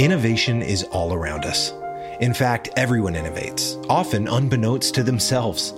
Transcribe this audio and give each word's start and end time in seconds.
Innovation 0.00 0.62
is 0.62 0.82
all 0.84 1.12
around 1.12 1.44
us. 1.44 1.74
In 2.20 2.32
fact, 2.32 2.70
everyone 2.76 3.14
innovates, 3.14 3.84
often 3.88 4.28
unbeknownst 4.28 4.94
to 4.94 5.02
themselves. 5.02 5.74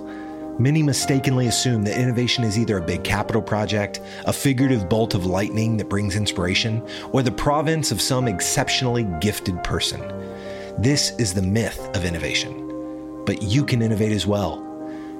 Many 0.57 0.81
mistakenly 0.81 1.47
assume 1.47 1.83
that 1.83 1.99
innovation 1.99 2.43
is 2.43 2.57
either 2.57 2.77
a 2.77 2.81
big 2.81 3.03
capital 3.03 3.41
project, 3.41 3.99
a 4.25 4.31
figurative 4.31 4.87
bolt 4.87 5.13
of 5.13 5.25
lightning 5.25 5.77
that 5.77 5.89
brings 5.89 6.15
inspiration, 6.15 6.87
or 7.11 7.21
the 7.21 7.31
province 7.31 7.91
of 7.91 8.01
some 8.01 8.27
exceptionally 8.27 9.03
gifted 9.19 9.61
person. 9.63 10.01
This 10.77 11.11
is 11.17 11.33
the 11.33 11.41
myth 11.41 11.89
of 11.95 12.05
innovation. 12.05 13.23
But 13.25 13.41
you 13.41 13.65
can 13.65 13.81
innovate 13.81 14.11
as 14.11 14.25
well. 14.25 14.61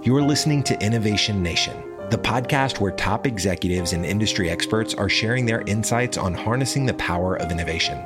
You're 0.01 0.21
listening 0.21 0.63
to 0.63 0.81
Innovation 0.81 1.43
Nation, 1.43 1.75
the 2.09 2.17
podcast 2.17 2.79
where 2.79 2.91
top 2.91 3.25
executives 3.25 3.93
and 3.93 4.05
industry 4.05 4.49
experts 4.49 4.93
are 4.93 5.09
sharing 5.09 5.45
their 5.45 5.61
insights 5.61 6.17
on 6.17 6.33
harnessing 6.33 6.85
the 6.85 6.93
power 6.95 7.37
of 7.37 7.51
innovation. 7.51 8.03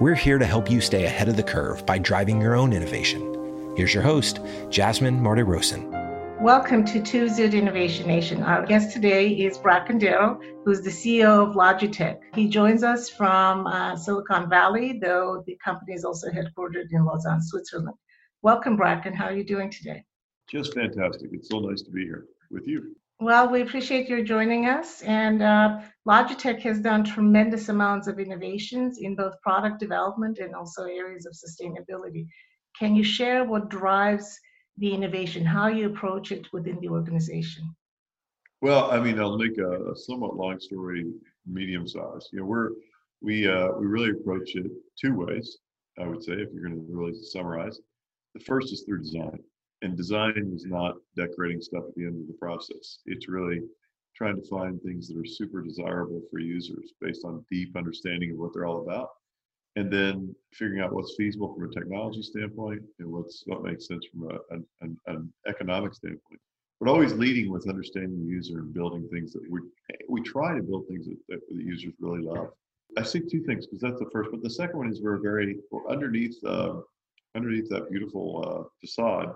We're 0.00 0.14
here 0.14 0.38
to 0.38 0.44
help 0.44 0.70
you 0.70 0.80
stay 0.80 1.04
ahead 1.04 1.28
of 1.28 1.36
the 1.36 1.42
curve 1.42 1.86
by 1.86 1.98
driving 1.98 2.40
your 2.40 2.54
own 2.54 2.72
innovation. 2.72 3.74
Here's 3.76 3.94
your 3.94 4.02
host, 4.02 4.40
Jasmine 4.70 5.20
Martirossian. 5.20 5.88
Welcome 6.40 6.84
to 6.86 7.00
Tuesday 7.00 7.46
at 7.46 7.54
Innovation 7.54 8.06
Nation. 8.06 8.42
Our 8.42 8.66
guest 8.66 8.92
today 8.92 9.30
is 9.30 9.56
Bracken 9.56 9.98
Darrell, 9.98 10.40
who's 10.64 10.82
the 10.82 10.90
CEO 10.90 11.48
of 11.48 11.54
Logitech. 11.54 12.18
He 12.34 12.48
joins 12.48 12.82
us 12.82 13.08
from 13.08 13.66
uh, 13.66 13.96
Silicon 13.96 14.50
Valley, 14.50 14.98
though 15.00 15.42
the 15.46 15.56
company 15.64 15.94
is 15.94 16.04
also 16.04 16.28
headquartered 16.28 16.86
in 16.90 17.04
Lausanne, 17.04 17.42
Switzerland. 17.42 17.96
Welcome, 18.42 18.76
Bracken. 18.76 19.14
How 19.14 19.26
are 19.26 19.34
you 19.34 19.44
doing 19.44 19.70
today? 19.70 20.04
Just 20.48 20.74
fantastic. 20.74 21.30
It's 21.32 21.48
so 21.48 21.60
nice 21.60 21.82
to 21.82 21.90
be 21.90 22.04
here 22.04 22.26
with 22.50 22.66
you. 22.66 22.94
Well, 23.20 23.50
we 23.50 23.62
appreciate 23.62 24.08
your 24.08 24.22
joining 24.22 24.66
us. 24.66 25.02
And 25.02 25.42
uh, 25.42 25.80
Logitech 26.06 26.60
has 26.60 26.78
done 26.78 27.02
tremendous 27.02 27.68
amounts 27.68 28.06
of 28.06 28.20
innovations 28.20 28.98
in 28.98 29.16
both 29.16 29.40
product 29.42 29.80
development 29.80 30.38
and 30.38 30.54
also 30.54 30.84
areas 30.84 31.26
of 31.26 31.32
sustainability. 31.32 32.28
Can 32.78 32.94
you 32.94 33.02
share 33.02 33.44
what 33.44 33.70
drives 33.70 34.38
the 34.76 34.94
innovation, 34.94 35.44
how 35.44 35.66
you 35.66 35.86
approach 35.86 36.30
it 36.30 36.46
within 36.52 36.78
the 36.80 36.88
organization? 36.88 37.74
Well, 38.60 38.90
I 38.90 39.00
mean, 39.00 39.18
I'll 39.18 39.36
make 39.36 39.58
a, 39.58 39.90
a 39.90 39.96
somewhat 39.96 40.36
long 40.36 40.60
story 40.60 41.04
medium 41.44 41.88
size. 41.88 42.28
You 42.32 42.40
know, 42.40 42.44
we're 42.44 42.70
we 43.20 43.48
uh, 43.48 43.72
we 43.78 43.86
really 43.86 44.10
approach 44.10 44.54
it 44.54 44.70
two 45.00 45.14
ways. 45.14 45.58
I 46.00 46.06
would 46.06 46.22
say, 46.22 46.34
if 46.34 46.50
you're 46.52 46.68
going 46.68 46.76
to 46.76 46.86
really 46.88 47.14
summarize, 47.20 47.80
the 48.34 48.40
first 48.40 48.72
is 48.72 48.82
through 48.82 49.02
design, 49.02 49.40
and 49.82 49.96
design 49.96 50.52
is 50.54 50.64
not 50.64 50.96
decorating 51.16 51.60
stuff 51.60 51.84
at 51.88 51.94
the 51.94 52.04
end 52.04 52.20
of 52.20 52.26
the 52.26 52.38
process. 52.38 52.98
It's 53.06 53.28
really 53.28 53.60
trying 54.16 54.36
to 54.36 54.48
find 54.48 54.80
things 54.82 55.08
that 55.08 55.16
are 55.16 55.24
super 55.24 55.62
desirable 55.62 56.20
for 56.30 56.40
users 56.40 56.92
based 57.00 57.24
on 57.24 57.44
deep 57.50 57.76
understanding 57.76 58.32
of 58.32 58.38
what 58.38 58.52
they're 58.52 58.66
all 58.66 58.82
about 58.82 59.10
and 59.76 59.92
then 59.92 60.34
figuring 60.52 60.80
out 60.80 60.92
what's 60.92 61.14
feasible 61.16 61.54
from 61.54 61.70
a 61.70 61.72
technology 61.72 62.22
standpoint 62.22 62.82
and 62.98 63.08
what's 63.08 63.44
what 63.46 63.62
makes 63.62 63.86
sense 63.86 64.04
from 64.06 64.28
a, 64.28 64.54
an, 64.82 64.98
an, 65.06 65.32
economic 65.46 65.94
standpoint. 65.94 66.40
But 66.80 66.88
always 66.88 67.12
leading 67.12 67.52
with 67.52 67.68
understanding 67.68 68.18
the 68.18 68.30
user 68.30 68.58
and 68.58 68.74
building 68.74 69.08
things 69.12 69.32
that 69.34 69.48
we 69.48 69.60
we 70.08 70.20
try 70.22 70.56
to 70.56 70.62
build 70.62 70.86
things 70.88 71.06
that, 71.06 71.18
that 71.28 71.40
the 71.48 71.62
users 71.62 71.92
really 72.00 72.22
love. 72.22 72.48
I 72.96 73.02
see 73.02 73.20
two 73.20 73.42
things 73.44 73.66
because 73.66 73.80
that's 73.80 74.00
the 74.00 74.10
first, 74.12 74.30
but 74.32 74.42
the 74.42 74.50
second 74.50 74.78
one 74.78 74.90
is 74.90 75.00
we're 75.00 75.18
very 75.18 75.58
we're 75.70 75.88
underneath 75.88 76.36
uh, 76.44 76.80
underneath 77.36 77.68
that 77.68 77.90
beautiful 77.90 78.42
uh, 78.44 78.68
facade 78.80 79.32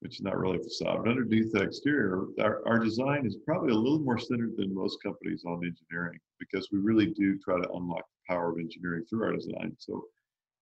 which 0.00 0.14
is 0.14 0.22
not 0.22 0.38
really 0.38 0.56
a 0.58 0.62
facade. 0.62 0.98
But 1.04 1.10
underneath 1.10 1.52
the 1.52 1.62
exterior, 1.62 2.24
our, 2.40 2.66
our 2.66 2.78
design 2.78 3.26
is 3.26 3.36
probably 3.44 3.72
a 3.72 3.76
little 3.76 4.00
more 4.00 4.18
centered 4.18 4.56
than 4.56 4.74
most 4.74 5.02
companies 5.02 5.44
on 5.46 5.62
engineering 5.64 6.18
because 6.38 6.68
we 6.72 6.78
really 6.78 7.06
do 7.06 7.38
try 7.38 7.60
to 7.60 7.70
unlock 7.72 8.04
the 8.04 8.34
power 8.34 8.50
of 8.50 8.58
engineering 8.58 9.04
through 9.08 9.24
our 9.24 9.32
design. 9.32 9.76
So 9.78 10.04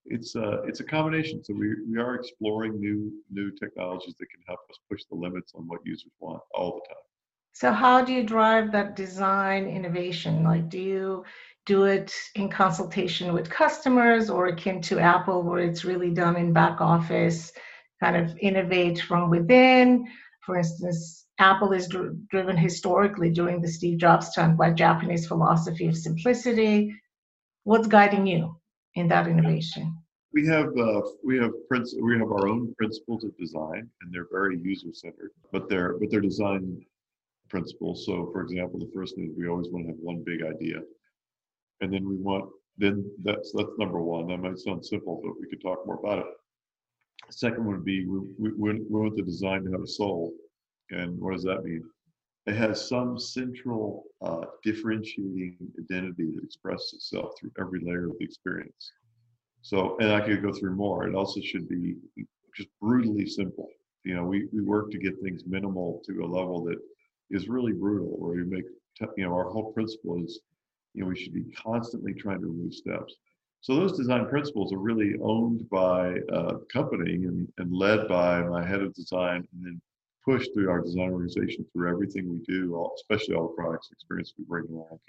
it's 0.06 0.34
a, 0.34 0.42
uh, 0.42 0.62
it's 0.62 0.80
a 0.80 0.84
combination. 0.84 1.42
So 1.44 1.54
we, 1.54 1.74
we 1.88 1.98
are 1.98 2.14
exploring 2.16 2.80
new 2.80 3.12
new 3.30 3.50
technologies 3.52 4.14
that 4.18 4.30
can 4.30 4.40
help 4.46 4.60
us 4.70 4.78
push 4.90 5.02
the 5.10 5.16
limits 5.16 5.52
on 5.54 5.66
what 5.68 5.80
users 5.84 6.12
want 6.18 6.42
all 6.52 6.80
the 6.80 6.94
time. 6.94 7.02
So 7.52 7.72
how 7.72 8.04
do 8.04 8.12
you 8.12 8.22
drive 8.22 8.72
that 8.72 8.96
design 8.96 9.66
innovation? 9.66 10.44
Like 10.44 10.68
do 10.68 10.80
you 10.80 11.24
do 11.66 11.84
it 11.84 12.12
in 12.34 12.48
consultation 12.48 13.32
with 13.34 13.50
customers 13.50 14.30
or 14.30 14.46
akin 14.46 14.80
to 14.82 14.98
Apple 14.98 15.42
where 15.42 15.60
it's 15.60 15.84
really 15.84 16.10
done 16.10 16.36
in 16.36 16.52
back 16.52 16.80
office? 16.80 17.52
Kind 18.00 18.16
of 18.16 18.36
innovate 18.38 19.00
from 19.00 19.30
within. 19.30 20.06
For 20.44 20.56
instance, 20.56 21.26
Apple 21.38 21.72
is 21.72 21.88
dr- 21.88 22.16
driven 22.28 22.56
historically 22.56 23.30
during 23.30 23.60
the 23.60 23.68
Steve 23.68 23.98
Jobs 23.98 24.34
time 24.34 24.56
by 24.56 24.72
Japanese 24.72 25.26
philosophy 25.26 25.86
of 25.86 25.96
simplicity. 25.96 26.94
What's 27.64 27.88
guiding 27.88 28.26
you 28.26 28.56
in 28.94 29.08
that 29.08 29.28
innovation? 29.28 29.96
We 30.32 30.46
have 30.46 30.76
uh, 30.76 31.02
we 31.24 31.38
have 31.38 31.52
princ- 31.70 32.02
we 32.02 32.18
have 32.18 32.30
our 32.30 32.48
own 32.48 32.74
principles 32.76 33.24
of 33.24 33.36
design, 33.38 33.88
and 34.00 34.12
they're 34.12 34.28
very 34.30 34.58
user 34.58 34.92
centered, 34.92 35.30
but 35.52 35.68
they're 35.68 35.96
but 35.98 36.10
they're 36.10 36.20
design 36.20 36.84
principles. 37.48 38.04
So, 38.04 38.30
for 38.32 38.42
example, 38.42 38.78
the 38.78 38.90
first 38.94 39.16
thing 39.16 39.30
is 39.30 39.36
we 39.36 39.48
always 39.48 39.68
want 39.70 39.86
to 39.86 39.92
have 39.92 40.00
one 40.00 40.22
big 40.24 40.42
idea, 40.42 40.80
and 41.80 41.92
then 41.92 42.06
we 42.06 42.16
want 42.16 42.50
then 42.76 43.10
that's 43.22 43.52
that's 43.52 43.70
number 43.78 44.00
one. 44.00 44.26
That 44.28 44.38
might 44.38 44.58
sound 44.58 44.84
simple, 44.84 45.20
but 45.22 45.40
we 45.40 45.48
could 45.48 45.62
talk 45.62 45.86
more 45.86 45.98
about 45.98 46.18
it. 46.18 46.26
Second 47.30 47.66
would 47.66 47.84
be 47.84 48.06
we, 48.06 48.20
we, 48.38 48.50
we 48.52 48.82
want 48.88 49.16
the 49.16 49.22
design 49.22 49.64
to 49.64 49.72
have 49.72 49.82
a 49.82 49.86
soul. 49.86 50.32
And 50.90 51.18
what 51.20 51.34
does 51.34 51.44
that 51.44 51.64
mean? 51.64 51.84
It 52.46 52.54
has 52.56 52.88
some 52.88 53.18
central 53.18 54.04
uh, 54.22 54.46
differentiating 54.64 55.56
identity 55.78 56.30
that 56.34 56.42
expresses 56.42 56.94
itself 56.94 57.32
through 57.38 57.50
every 57.60 57.80
layer 57.80 58.06
of 58.06 58.18
the 58.18 58.24
experience. 58.24 58.92
So, 59.60 59.98
and 59.98 60.10
I 60.12 60.20
could 60.20 60.42
go 60.42 60.52
through 60.52 60.74
more. 60.74 61.06
It 61.06 61.14
also 61.14 61.40
should 61.40 61.68
be 61.68 61.96
just 62.56 62.70
brutally 62.80 63.26
simple. 63.26 63.68
You 64.04 64.14
know, 64.14 64.24
we, 64.24 64.48
we 64.52 64.62
work 64.62 64.90
to 64.92 64.98
get 64.98 65.20
things 65.22 65.42
minimal 65.46 66.00
to 66.06 66.24
a 66.24 66.26
level 66.26 66.64
that 66.64 66.78
is 67.30 67.48
really 67.48 67.72
brutal, 67.72 68.16
where 68.16 68.32
we 68.36 68.44
make, 68.44 68.64
you 69.18 69.26
know, 69.26 69.34
our 69.34 69.50
whole 69.50 69.72
principle 69.72 70.24
is, 70.24 70.40
you 70.94 71.02
know, 71.02 71.08
we 71.08 71.16
should 71.16 71.34
be 71.34 71.44
constantly 71.52 72.14
trying 72.14 72.40
to 72.40 72.46
remove 72.46 72.72
steps. 72.72 73.14
So 73.60 73.74
those 73.74 73.96
design 73.96 74.26
principles 74.28 74.72
are 74.72 74.78
really 74.78 75.14
owned 75.22 75.68
by 75.68 76.14
uh, 76.32 76.56
a 76.56 76.66
company 76.72 77.14
and, 77.14 77.48
and 77.58 77.72
led 77.72 78.08
by 78.08 78.42
my 78.42 78.64
head 78.64 78.82
of 78.82 78.94
design 78.94 79.46
and 79.52 79.64
then 79.64 79.80
pushed 80.24 80.52
through 80.54 80.70
our 80.70 80.80
design 80.80 81.10
organization 81.10 81.66
through 81.72 81.90
everything 81.90 82.28
we 82.28 82.38
do, 82.46 82.74
all, 82.74 82.92
especially 82.96 83.34
all 83.34 83.48
the 83.48 83.54
products 83.54 83.88
experience 83.90 84.32
we 84.38 84.44
bring 84.44 84.66
to 84.66 84.72
market. 84.72 85.00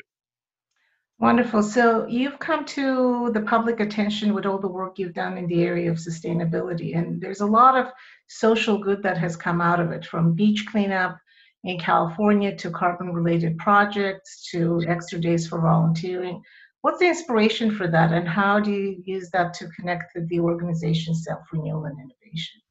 Wonderful. 1.19 1.61
So 1.63 2.07
you've 2.07 2.39
come 2.39 2.63
to 2.65 3.29
the 3.33 3.41
public 3.41 3.81
attention 3.81 4.33
with 4.33 4.45
all 4.45 4.57
the 4.57 4.69
work 4.69 4.97
you've 4.97 5.13
done 5.13 5.37
in 5.37 5.47
the 5.47 5.63
area 5.63 5.91
of 5.91 5.97
sustainability, 5.97 6.97
and 6.97 7.21
there's 7.21 7.41
a 7.41 7.45
lot 7.45 7.75
of 7.77 7.91
social 8.27 8.77
good 8.77 9.03
that 9.03 9.17
has 9.17 9.35
come 9.35 9.59
out 9.59 9.81
of 9.81 9.91
it, 9.91 10.05
from 10.05 10.33
beach 10.33 10.65
cleanup 10.71 11.19
in 11.65 11.77
California 11.77 12.55
to 12.55 12.71
carbon-related 12.71 13.57
projects 13.57 14.49
to 14.51 14.81
extra 14.87 15.19
days 15.19 15.45
for 15.45 15.59
volunteering. 15.59 16.41
What's 16.81 16.99
the 16.99 17.07
inspiration 17.07 17.75
for 17.75 17.87
that, 17.87 18.13
and 18.13 18.27
how 18.27 18.59
do 18.59 18.71
you 18.71 19.01
use 19.03 19.29
that 19.31 19.53
to 19.55 19.67
connect 19.77 20.15
with 20.15 20.29
the 20.29 20.39
organization's 20.39 21.25
self-renewal 21.25 21.85
and 21.85 21.97
innovation? 21.99 22.61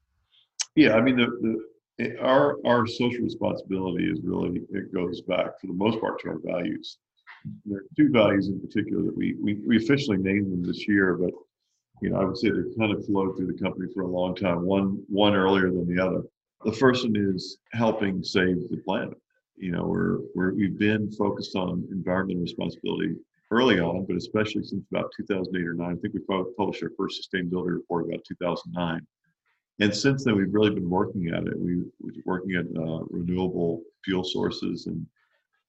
Yeah, 0.76 0.94
I 0.94 1.02
mean, 1.02 1.16
the, 1.16 1.26
the 1.98 2.18
our 2.22 2.56
our 2.64 2.86
social 2.86 3.22
responsibility 3.24 4.04
is 4.04 4.20
really 4.22 4.62
it 4.70 4.94
goes 4.94 5.20
back 5.22 5.60
for 5.60 5.66
the 5.66 5.74
most 5.74 6.00
part 6.00 6.20
to 6.20 6.28
our 6.28 6.38
values. 6.42 6.98
There 7.66 7.80
are 7.80 7.84
two 7.96 8.10
values 8.10 8.48
in 8.48 8.60
particular 8.60 9.02
that 9.02 9.16
we 9.16 9.34
we, 9.42 9.54
we 9.66 9.76
officially 9.76 10.16
named 10.16 10.52
them 10.52 10.64
this 10.64 10.88
year, 10.88 11.14
but 11.14 11.32
you 12.00 12.10
know 12.10 12.20
I 12.20 12.24
would 12.24 12.38
say 12.38 12.48
they've 12.48 12.78
kind 12.78 12.92
of 12.92 13.04
flowed 13.04 13.36
through 13.36 13.48
the 13.48 13.62
company 13.62 13.92
for 13.92 14.02
a 14.02 14.08
long 14.08 14.34
time. 14.34 14.64
One 14.64 15.02
one 15.08 15.34
earlier 15.34 15.70
than 15.70 15.86
the 15.86 16.02
other. 16.02 16.22
The 16.64 16.72
first 16.72 17.04
one 17.04 17.14
is 17.14 17.58
helping 17.72 18.22
save 18.22 18.68
the 18.70 18.78
planet. 18.84 19.16
You 19.56 19.72
know, 19.72 19.84
we're, 19.84 20.18
we're 20.34 20.54
we've 20.54 20.78
been 20.78 21.10
focused 21.12 21.56
on 21.56 21.86
environmental 21.90 22.42
responsibility 22.42 23.16
early 23.50 23.80
on, 23.80 24.04
but 24.04 24.16
especially 24.16 24.62
since 24.62 24.84
about 24.90 25.10
2008 25.16 25.66
or 25.66 25.74
9. 25.74 25.86
I 25.86 25.94
think 26.00 26.14
we 26.14 26.20
published 26.20 26.82
our 26.82 26.90
first 26.96 27.28
sustainability 27.32 27.72
report 27.72 28.06
about 28.06 28.24
2009. 28.24 29.06
And 29.80 29.94
since 29.94 30.24
then, 30.24 30.36
we've 30.36 30.52
really 30.52 30.74
been 30.74 30.90
working 30.90 31.28
at 31.28 31.46
it. 31.46 31.58
We, 31.58 31.84
we're 32.00 32.12
working 32.24 32.56
at 32.56 32.66
uh, 32.76 33.04
renewable 33.10 33.82
fuel 34.04 34.24
sources 34.24 34.86
and 34.86 35.06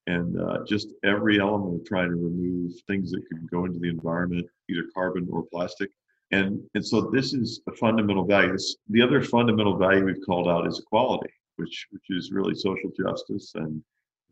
and 0.07 0.41
uh, 0.41 0.63
just 0.67 0.87
every 1.03 1.39
element 1.39 1.81
of 1.81 1.85
trying 1.85 2.09
to 2.09 2.15
remove 2.15 2.71
things 2.87 3.11
that 3.11 3.21
could 3.29 3.47
go 3.51 3.65
into 3.65 3.77
the 3.77 3.89
environment, 3.89 4.47
either 4.67 4.85
carbon 4.91 5.27
or 5.31 5.43
plastic. 5.43 5.91
And 6.31 6.61
and 6.73 6.85
so 6.85 7.11
this 7.13 7.33
is 7.33 7.61
a 7.67 7.71
fundamental 7.73 8.25
value. 8.25 8.51
This, 8.51 8.75
the 8.89 9.03
other 9.03 9.21
fundamental 9.21 9.77
value 9.77 10.05
we've 10.05 10.25
called 10.25 10.47
out 10.47 10.67
is 10.67 10.79
equality, 10.79 11.31
which 11.57 11.87
which 11.91 12.05
is 12.09 12.31
really 12.31 12.55
social 12.55 12.89
justice 12.97 13.51
and 13.55 13.83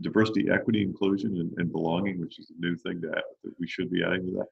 diversity, 0.02 0.50
equity, 0.52 0.82
inclusion, 0.84 1.38
and, 1.38 1.52
and 1.58 1.72
belonging, 1.72 2.20
which 2.20 2.40
is 2.40 2.52
a 2.52 2.62
new 2.62 2.76
thing 2.76 3.02
that, 3.02 3.24
we 3.60 3.68
should 3.68 3.90
be 3.90 4.04
adding 4.04 4.26
to 4.28 4.32
that. 4.34 4.48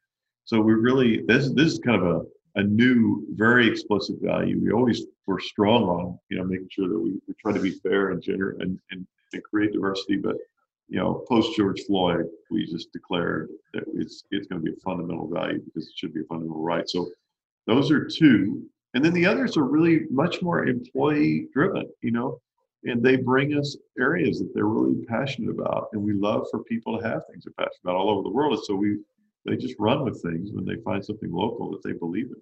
So 0.45 0.61
we 0.61 0.73
really 0.73 1.23
this 1.27 1.51
this 1.51 1.73
is 1.73 1.79
kind 1.79 2.01
of 2.01 2.07
a, 2.07 2.59
a 2.59 2.63
new, 2.63 3.25
very 3.31 3.67
explicit 3.67 4.15
value. 4.21 4.59
We 4.61 4.71
always 4.71 5.05
were 5.27 5.39
strong 5.39 5.83
on, 5.83 6.19
you 6.29 6.37
know, 6.37 6.45
making 6.45 6.69
sure 6.71 6.87
that 6.87 6.99
we, 6.99 7.19
we 7.27 7.33
try 7.41 7.51
to 7.51 7.59
be 7.59 7.71
fair 7.71 8.11
and 8.11 8.21
gender 8.21 8.51
and, 8.59 8.79
and, 8.91 9.05
and 9.33 9.43
create 9.43 9.73
diversity, 9.73 10.17
but 10.17 10.37
you 10.87 10.99
know, 10.99 11.25
post 11.27 11.55
George 11.55 11.81
Floyd, 11.81 12.27
we 12.51 12.65
just 12.65 12.91
declared 12.93 13.49
that 13.73 13.83
it's 13.95 14.23
it's 14.31 14.47
going 14.47 14.61
to 14.61 14.65
be 14.65 14.75
a 14.77 14.81
fundamental 14.81 15.27
value 15.27 15.59
because 15.65 15.87
it 15.87 15.93
should 15.95 16.13
be 16.13 16.21
a 16.21 16.25
fundamental 16.25 16.61
right. 16.61 16.87
So 16.87 17.09
those 17.65 17.89
are 17.91 18.05
two, 18.05 18.63
and 18.93 19.03
then 19.03 19.13
the 19.13 19.25
others 19.25 19.57
are 19.57 19.63
really 19.63 20.01
much 20.11 20.41
more 20.41 20.67
employee 20.67 21.47
driven. 21.53 21.89
You 22.01 22.11
know, 22.11 22.39
and 22.85 23.03
they 23.03 23.15
bring 23.15 23.57
us 23.57 23.75
areas 23.99 24.39
that 24.39 24.51
they're 24.53 24.65
really 24.65 25.05
passionate 25.05 25.51
about, 25.51 25.89
and 25.93 26.01
we 26.01 26.13
love 26.13 26.47
for 26.49 26.63
people 26.63 26.97
to 26.97 27.07
have 27.07 27.23
things 27.29 27.43
they're 27.45 27.53
passionate 27.57 27.83
about 27.83 27.95
all 27.95 28.09
over 28.09 28.23
the 28.23 28.29
world. 28.29 28.53
And 28.53 28.63
so 28.63 28.75
we 28.75 28.97
they 29.45 29.55
just 29.55 29.75
run 29.77 30.03
with 30.03 30.21
things 30.23 30.51
when 30.51 30.65
they 30.65 30.81
find 30.83 31.05
something 31.05 31.31
local 31.31 31.69
that 31.71 31.83
they 31.83 31.93
believe 31.93 32.25
in. 32.25 32.41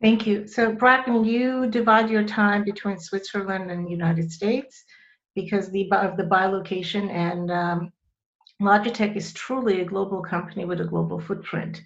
Thank 0.00 0.26
you. 0.26 0.46
So, 0.46 0.72
Bracken, 0.72 1.24
you 1.24 1.68
divide 1.68 2.10
your 2.10 2.24
time 2.24 2.64
between 2.64 2.98
Switzerland 2.98 3.70
and 3.70 3.86
the 3.86 3.90
United 3.90 4.30
States 4.30 4.84
because 5.34 5.70
the, 5.70 5.88
of 5.92 6.16
the 6.16 6.24
bilocation, 6.24 7.10
and 7.10 7.50
um, 7.50 7.92
Logitech 8.60 9.16
is 9.16 9.32
truly 9.32 9.80
a 9.80 9.84
global 9.84 10.22
company 10.22 10.64
with 10.64 10.80
a 10.80 10.84
global 10.84 11.20
footprint. 11.20 11.82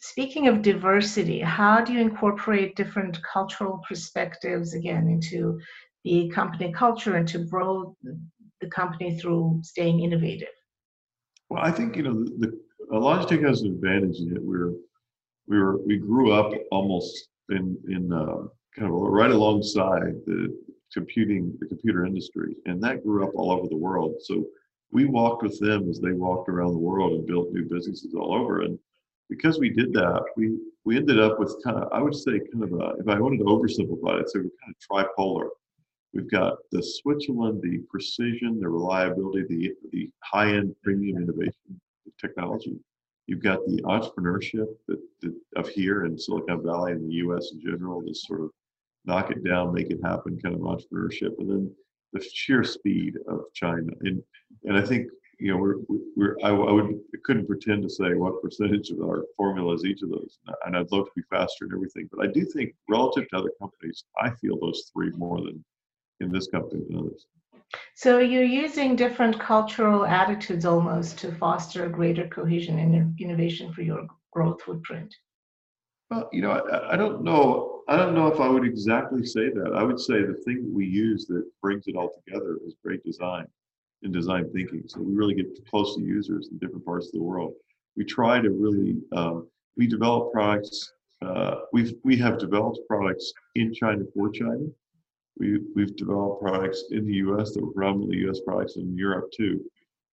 Speaking 0.00 0.48
of 0.48 0.62
diversity, 0.62 1.40
how 1.40 1.80
do 1.80 1.92
you 1.92 2.00
incorporate 2.00 2.76
different 2.76 3.20
cultural 3.22 3.82
perspectives 3.86 4.74
again 4.74 5.08
into 5.08 5.60
the 6.04 6.28
company 6.28 6.72
culture 6.72 7.16
and 7.16 7.28
to 7.28 7.38
grow 7.38 7.96
the 8.60 8.68
company 8.68 9.18
through 9.18 9.60
staying 9.62 10.00
innovative? 10.00 10.48
Well, 11.48 11.62
I 11.64 11.70
think 11.70 11.96
you 11.96 12.02
know 12.02 12.24
the, 12.24 12.58
the 12.90 12.96
Logitech 12.96 13.46
has 13.46 13.62
an 13.62 13.72
advantage 13.72 14.18
in 14.18 14.34
that 14.34 14.42
we're 14.42 14.72
we 15.46 15.58
were 15.58 15.78
we 15.86 15.96
grew 15.96 16.32
up 16.32 16.52
almost 16.70 17.28
in 17.50 17.76
in 17.88 18.12
uh, 18.12 18.48
kind 18.76 18.92
of 18.92 18.92
right 18.92 19.30
alongside 19.30 20.14
the 20.26 20.56
computing 20.92 21.56
the 21.60 21.66
computer 21.66 22.04
industry, 22.04 22.56
and 22.66 22.82
that 22.82 23.02
grew 23.02 23.24
up 23.24 23.32
all 23.34 23.50
over 23.50 23.68
the 23.68 23.76
world. 23.76 24.16
So 24.20 24.44
we 24.90 25.04
walked 25.04 25.42
with 25.42 25.58
them 25.60 25.88
as 25.88 26.00
they 26.00 26.12
walked 26.12 26.48
around 26.48 26.72
the 26.72 26.78
world 26.78 27.12
and 27.12 27.26
built 27.26 27.52
new 27.52 27.64
businesses 27.68 28.14
all 28.14 28.34
over. 28.34 28.62
And 28.62 28.78
because 29.28 29.58
we 29.58 29.70
did 29.70 29.92
that, 29.94 30.22
we 30.36 30.58
we 30.84 30.96
ended 30.96 31.20
up 31.20 31.38
with 31.38 31.54
kind 31.64 31.76
of 31.76 31.88
I 31.92 32.00
would 32.00 32.14
say 32.14 32.40
kind 32.52 32.64
of 32.64 32.72
a 32.72 32.94
if 32.98 33.08
I 33.08 33.18
wanted 33.18 33.38
to 33.38 33.44
oversimplify 33.44 34.20
it, 34.20 34.30
so 34.30 34.40
we're 34.40 34.50
kind 34.62 34.74
of 34.74 35.16
tripolar. 35.16 35.48
We've 36.18 36.28
got 36.28 36.58
the 36.72 36.82
Switzerland, 36.82 37.62
the 37.62 37.78
precision, 37.88 38.58
the 38.58 38.68
reliability, 38.68 39.44
the 39.48 39.72
the 39.92 40.10
high 40.24 40.48
end 40.48 40.74
premium 40.82 41.22
innovation 41.22 41.80
technology. 42.20 42.76
You've 43.28 43.44
got 43.44 43.64
the 43.66 43.80
entrepreneurship 43.82 44.66
that, 44.88 44.98
that, 45.20 45.32
of 45.54 45.68
here 45.68 46.06
in 46.06 46.18
Silicon 46.18 46.60
Valley 46.64 46.90
and 46.90 47.08
the 47.08 47.14
U.S. 47.26 47.52
in 47.52 47.60
general, 47.60 48.02
this 48.04 48.24
sort 48.26 48.40
of 48.40 48.50
knock 49.04 49.30
it 49.30 49.44
down, 49.44 49.72
make 49.72 49.92
it 49.92 50.00
happen 50.02 50.40
kind 50.40 50.56
of 50.56 50.62
entrepreneurship, 50.62 51.38
and 51.38 51.48
then 51.48 51.72
the 52.12 52.28
sheer 52.34 52.64
speed 52.64 53.14
of 53.28 53.42
China. 53.54 53.92
And 54.00 54.20
and 54.64 54.76
I 54.76 54.84
think 54.84 55.06
you 55.38 55.52
know 55.52 55.58
we're 55.58 55.76
we're 56.16 56.36
I, 56.42 56.48
I 56.48 56.72
would 56.72 56.98
I 57.14 57.18
couldn't 57.22 57.46
pretend 57.46 57.84
to 57.84 57.88
say 57.88 58.14
what 58.14 58.42
percentage 58.42 58.90
of 58.90 58.98
our 59.02 59.24
formula 59.36 59.72
is 59.72 59.84
each 59.84 60.02
of 60.02 60.10
those, 60.10 60.40
and 60.66 60.76
I'd 60.76 60.90
love 60.90 61.04
to 61.04 61.12
be 61.14 61.22
faster 61.30 61.66
and 61.66 61.72
everything, 61.72 62.08
but 62.12 62.26
I 62.26 62.28
do 62.32 62.44
think 62.44 62.74
relative 62.88 63.28
to 63.28 63.36
other 63.36 63.52
companies, 63.60 64.02
I 64.20 64.30
feel 64.30 64.58
those 64.58 64.90
three 64.92 65.12
more 65.12 65.38
than 65.38 65.64
in 66.20 66.30
this 66.30 66.48
company 66.48 66.82
than 66.88 66.98
others. 66.98 67.26
So 67.94 68.18
you're 68.18 68.42
using 68.42 68.96
different 68.96 69.38
cultural 69.38 70.06
attitudes 70.06 70.64
almost 70.64 71.18
to 71.18 71.34
foster 71.34 71.84
a 71.84 71.88
greater 71.88 72.26
cohesion 72.28 72.78
and 72.78 73.20
innovation 73.20 73.72
for 73.72 73.82
your 73.82 74.06
growth 74.32 74.62
footprint. 74.62 75.14
Well, 76.10 76.28
you 76.32 76.40
know, 76.40 76.52
I, 76.52 76.94
I, 76.94 76.96
don't 76.96 77.22
know. 77.22 77.82
I 77.88 77.96
don't 77.96 78.14
know 78.14 78.28
if 78.28 78.40
I 78.40 78.48
would 78.48 78.64
exactly 78.64 79.26
say 79.26 79.50
that. 79.50 79.72
I 79.74 79.82
would 79.82 80.00
say 80.00 80.22
the 80.22 80.40
thing 80.46 80.72
we 80.72 80.86
use 80.86 81.26
that 81.26 81.44
brings 81.60 81.86
it 81.86 81.96
all 81.96 82.10
together 82.24 82.58
is 82.66 82.74
great 82.82 83.04
design 83.04 83.46
and 84.02 84.12
design 84.12 84.50
thinking. 84.52 84.84
So 84.86 85.00
we 85.00 85.14
really 85.14 85.34
get 85.34 85.46
close 85.68 85.96
to 85.96 86.02
users 86.02 86.48
in 86.50 86.58
different 86.58 86.86
parts 86.86 87.06
of 87.06 87.12
the 87.12 87.22
world. 87.22 87.52
We 87.96 88.04
try 88.04 88.40
to 88.40 88.50
really 88.50 88.96
um, 89.12 89.48
we 89.76 89.86
develop 89.86 90.32
products. 90.32 90.92
Uh, 91.20 91.56
we've 91.72 91.94
we 92.04 92.16
have 92.16 92.38
developed 92.38 92.78
products 92.88 93.32
in 93.56 93.74
China 93.74 94.04
for 94.14 94.30
China, 94.30 94.66
we, 95.38 95.60
we've 95.74 95.96
developed 95.96 96.42
products 96.42 96.84
in 96.90 97.06
the 97.06 97.14
U.S. 97.14 97.52
that 97.52 97.64
were 97.64 97.72
predominantly 97.72 98.18
U.S. 98.18 98.40
products 98.40 98.76
in 98.76 98.96
Europe 98.96 99.30
too. 99.32 99.64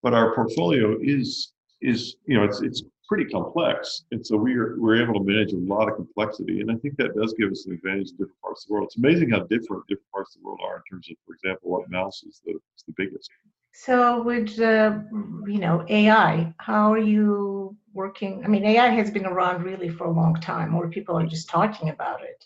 But 0.04 0.13
our 0.13 0.36
portfolio 0.36 0.98
is 1.01 1.54
is 1.81 2.16
you 2.25 2.38
know 2.38 2.44
it's 2.44 2.62
it's 2.62 2.83
pretty 3.07 3.25
complex, 3.25 4.04
and 4.12 4.25
so 4.25 4.38
we 4.38 4.56
are 4.56 4.75
we're 4.77 5.01
able 5.01 5.13
to 5.19 5.25
manage 5.25 5.54
a 5.54 5.57
lot 5.57 5.89
of 5.89 5.95
complexity, 5.95 6.62
and 6.62 6.72
I 6.72 6.75
think 6.75 6.95
that 6.98 7.16
does 7.16 7.33
give 7.33 7.51
us 7.51 7.66
an 7.66 7.74
advantage 7.74 8.12
in 8.12 8.18
different 8.18 8.42
parts 8.42 8.63
of 8.63 8.68
the 8.68 8.74
world. 8.74 8.86
It's 8.86 8.98
amazing 8.98 9.31
how 9.31 9.39
different 9.39 9.88
different 9.88 10.12
parts 10.12 10.36
of 10.36 10.42
the 10.42 10.48
world 10.48 10.60
are 10.63 10.77
in 10.77 10.83
terms 10.89 11.10
of, 11.10 11.18
for 11.25 11.33
example, 11.33 11.71
what 11.71 11.89
mouse 11.89 12.24
is 12.24 12.42
the 12.45 12.51
is 12.51 12.83
the 12.88 12.94
biggest. 12.95 13.30
So 13.74 14.21
with 14.21 14.60
uh, 14.60 15.00
you 15.48 15.60
know 15.60 15.86
AI, 15.89 16.54
how 16.57 16.94
are 16.94 17.00
you 17.00 17.75
working? 17.94 18.44
I 18.45 18.48
mean, 18.48 18.63
AI 18.63 18.89
has 18.89 19.10
been 19.10 19.25
around 19.25 19.63
really 19.63 19.89
for 19.89 20.06
a 20.06 20.12
long 20.12 20.36
time. 20.36 20.69
More 20.69 20.89
people 20.89 21.18
are 21.18 21.25
just 21.25 21.50
talking 21.50 21.89
about 21.89 22.24
it 22.24 22.45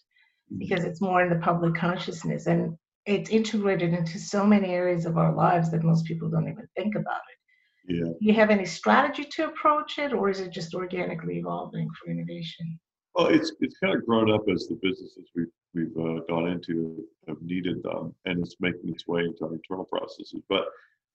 because 0.58 0.84
it's 0.84 1.02
more 1.02 1.22
in 1.22 1.30
the 1.30 1.40
public 1.40 1.76
consciousness 1.76 2.48
and 2.48 2.78
it's 3.06 3.30
integrated 3.30 3.94
into 3.94 4.20
so 4.20 4.46
many 4.46 4.70
areas 4.70 5.06
of 5.06 5.18
our 5.18 5.34
lives 5.34 5.72
that 5.72 5.84
most 5.84 6.06
people 6.06 6.30
don't 6.30 6.48
even 6.48 6.68
think 6.76 6.96
about 6.96 7.22
it. 7.32 7.96
Yeah. 7.96 8.04
Do 8.04 8.18
you 8.20 8.34
have 8.34 8.52
any 8.52 8.66
strategy 8.66 9.24
to 9.24 9.48
approach 9.48 9.98
it, 9.98 10.14
or 10.14 10.30
is 10.30 10.40
it 10.40 10.52
just 10.52 10.76
organically 10.76 11.40
evolving 11.40 11.90
for 11.98 12.12
innovation? 12.12 12.80
Well, 13.16 13.28
it's 13.28 13.52
it's 13.62 13.78
kind 13.80 13.96
of 13.96 14.06
grown 14.06 14.32
up 14.32 14.44
as 14.54 14.68
the 14.68 14.78
businesses 14.82 15.28
we've 15.36 15.48
we've 15.74 15.98
uh, 15.98 16.22
gone 16.30 16.48
into 16.50 17.04
have 17.28 17.42
needed 17.42 17.82
them, 17.82 18.14
and 18.26 18.40
it's 18.40 18.56
making 18.60 18.90
its 18.90 19.08
way 19.08 19.22
into 19.22 19.44
our 19.46 19.54
internal 19.54 19.86
processes. 19.86 20.42
But 20.48 20.66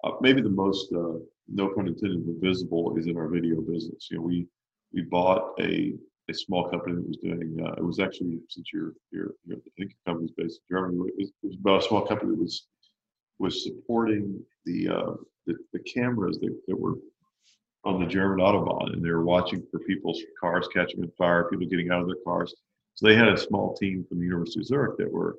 uh, 0.03 0.13
maybe 0.21 0.43
the 0.43 0.51
most, 0.51 0.93
uh, 0.93 1.19
no 1.49 1.69
pun 1.69 1.87
intended, 1.87 2.25
visible 2.41 2.97
is 2.99 3.07
in 3.07 3.17
our 3.17 3.29
video 3.29 3.61
business. 3.61 4.09
You 4.11 4.19
know, 4.19 4.25
we 4.25 4.47
we 4.93 5.03
bought 5.03 5.55
a 5.61 5.95
a 6.31 6.35
small 6.35 6.69
company 6.69 6.97
that 6.97 7.07
was 7.07 7.17
doing. 7.19 7.57
Uh, 7.65 7.73
it 7.73 7.85
was 7.85 8.01
actually 8.01 8.39
since 8.49 8.69
you're 8.73 8.93
you're, 9.11 9.35
you're 9.45 9.59
I 9.59 9.71
think 9.79 9.93
your 9.93 10.15
company's 10.15 10.33
based 10.37 10.61
in 10.69 10.77
Germany. 10.77 11.09
It 11.09 11.15
was, 11.19 11.29
it 11.29 11.47
was 11.47 11.57
about 11.57 11.83
a 11.83 11.89
small 11.89 12.07
company 12.07 12.31
that 12.31 12.41
was 12.41 12.67
was 13.39 13.65
supporting 13.65 14.41
the 14.65 14.89
uh, 14.89 15.13
the, 15.47 15.57
the, 15.73 15.81
cameras 15.81 16.39
that, 16.39 16.57
that 16.67 16.81
were 16.81 16.95
on 17.85 18.01
the 18.01 18.07
German 18.07 18.39
autobahn, 18.39 18.95
and 18.95 19.05
they 19.05 19.11
were 19.11 19.25
watching 19.25 19.63
for 19.71 19.81
people's 19.81 20.23
cars 20.41 20.67
catching 20.73 21.03
on 21.03 21.11
fire, 21.19 21.49
people 21.51 21.67
getting 21.67 21.91
out 21.91 22.01
of 22.01 22.07
their 22.07 22.17
cars. 22.25 22.55
So 22.95 23.07
they 23.07 23.15
had 23.15 23.29
a 23.29 23.37
small 23.37 23.77
team 23.77 24.07
from 24.09 24.21
the 24.21 24.25
University 24.25 24.61
of 24.61 24.67
Zurich 24.67 24.97
that 24.99 25.13
were, 25.13 25.37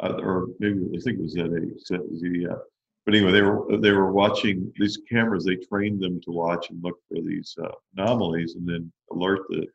uh, 0.00 0.12
or 0.22 0.48
maybe 0.60 0.86
I 0.94 1.00
think 1.00 1.18
it 1.18 1.22
was 1.22 1.32
ZA, 1.32 2.56
but 3.06 3.14
anyway, 3.14 3.32
they 3.32 3.42
were 3.42 3.76
they 3.78 3.92
were 3.92 4.12
watching 4.12 4.72
these 4.76 4.98
cameras. 5.10 5.44
They 5.44 5.56
trained 5.56 6.00
them 6.00 6.20
to 6.22 6.30
watch 6.30 6.70
and 6.70 6.82
look 6.82 6.98
for 7.08 7.20
these 7.20 7.56
uh, 7.62 7.72
anomalies, 7.96 8.54
and 8.54 8.68
then 8.68 8.92
alert 9.10 9.40
the 9.48 9.66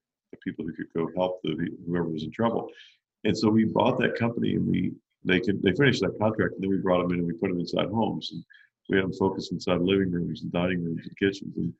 people 0.41 0.65
who 0.65 0.73
could 0.73 0.91
go 0.95 1.09
help 1.15 1.41
the 1.43 1.55
whoever 1.87 2.09
was 2.09 2.23
in 2.23 2.31
trouble. 2.31 2.69
And 3.23 3.37
so 3.37 3.49
we 3.49 3.65
bought 3.65 3.97
that 3.99 4.15
company 4.15 4.55
and 4.55 4.67
we 4.67 4.93
they 5.23 5.39
could 5.39 5.61
they 5.61 5.73
finished 5.73 6.01
that 6.01 6.17
contract 6.19 6.53
and 6.53 6.63
then 6.63 6.69
we 6.69 6.77
brought 6.77 7.01
them 7.01 7.11
in 7.11 7.19
and 7.19 7.27
we 7.27 7.33
put 7.33 7.49
them 7.49 7.59
inside 7.59 7.89
homes 7.89 8.31
and 8.31 8.43
we 8.89 8.97
had 8.97 9.05
them 9.05 9.13
focused 9.13 9.51
inside 9.51 9.81
living 9.81 10.11
rooms 10.11 10.43
and 10.43 10.51
dining 10.51 10.83
rooms 10.83 11.01
and 11.05 11.17
kitchens 11.17 11.57
and 11.57 11.73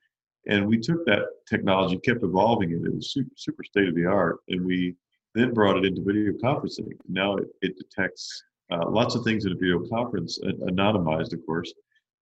and 0.47 0.67
we 0.67 0.77
took 0.77 1.05
that 1.05 1.23
technology 1.49 1.97
kept 1.97 2.23
evolving 2.23 2.71
it. 2.71 2.85
It 2.85 2.93
was 2.93 3.11
super, 3.11 3.31
super 3.35 3.63
state 3.63 3.87
of 3.87 3.95
the 3.95 4.05
art 4.05 4.39
and 4.49 4.63
we 4.63 4.95
then 5.33 5.53
brought 5.53 5.77
it 5.77 5.85
into 5.85 6.03
video 6.03 6.33
conferencing. 6.33 6.91
Now 7.07 7.37
it, 7.37 7.47
it 7.61 7.77
detects 7.77 8.43
uh, 8.71 8.89
lots 8.89 9.15
of 9.15 9.23
things 9.23 9.45
in 9.45 9.51
a 9.51 9.55
video 9.55 9.87
conference 9.87 10.39
anonymized 10.43 11.33
of 11.33 11.45
course. 11.45 11.73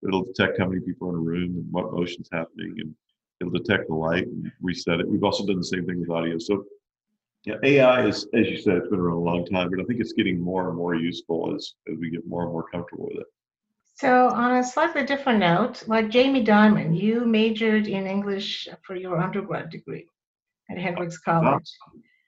It'll 0.06 0.24
detect 0.24 0.58
how 0.58 0.66
many 0.66 0.80
people 0.80 1.08
are 1.08 1.12
in 1.12 1.16
a 1.16 1.22
room 1.22 1.56
and 1.56 1.72
what 1.72 1.92
motion's 1.92 2.28
happening 2.30 2.74
and 2.78 2.94
it'll 3.40 3.52
detect 3.52 3.88
the 3.88 3.94
light 3.94 4.26
and 4.26 4.50
reset 4.62 5.00
it. 5.00 5.08
We've 5.08 5.24
also 5.24 5.46
done 5.46 5.58
the 5.58 5.64
same 5.64 5.86
thing 5.86 6.00
with 6.00 6.10
audio. 6.10 6.38
So 6.38 6.64
yeah, 7.44 7.56
AI 7.62 8.06
is, 8.06 8.26
as 8.34 8.48
you 8.48 8.56
said, 8.56 8.76
it's 8.76 8.88
been 8.88 8.98
around 8.98 9.18
a 9.18 9.20
long 9.20 9.44
time, 9.44 9.68
but 9.70 9.80
I 9.80 9.84
think 9.84 10.00
it's 10.00 10.14
getting 10.14 10.40
more 10.40 10.68
and 10.68 10.76
more 10.76 10.94
useful 10.94 11.54
as, 11.54 11.74
as 11.90 11.98
we 11.98 12.10
get 12.10 12.26
more 12.26 12.44
and 12.44 12.52
more 12.52 12.66
comfortable 12.70 13.06
with 13.06 13.20
it. 13.20 13.26
So 13.96 14.28
on 14.28 14.56
a 14.56 14.64
slightly 14.64 15.04
different 15.04 15.40
note, 15.40 15.86
like 15.86 16.08
Jamie 16.08 16.44
Dimon, 16.44 16.98
you 16.98 17.26
majored 17.26 17.86
in 17.86 18.06
English 18.06 18.66
for 18.82 18.96
your 18.96 19.20
undergrad 19.20 19.70
degree 19.70 20.06
at 20.70 20.78
Hendrix 20.78 21.18
College. 21.18 21.70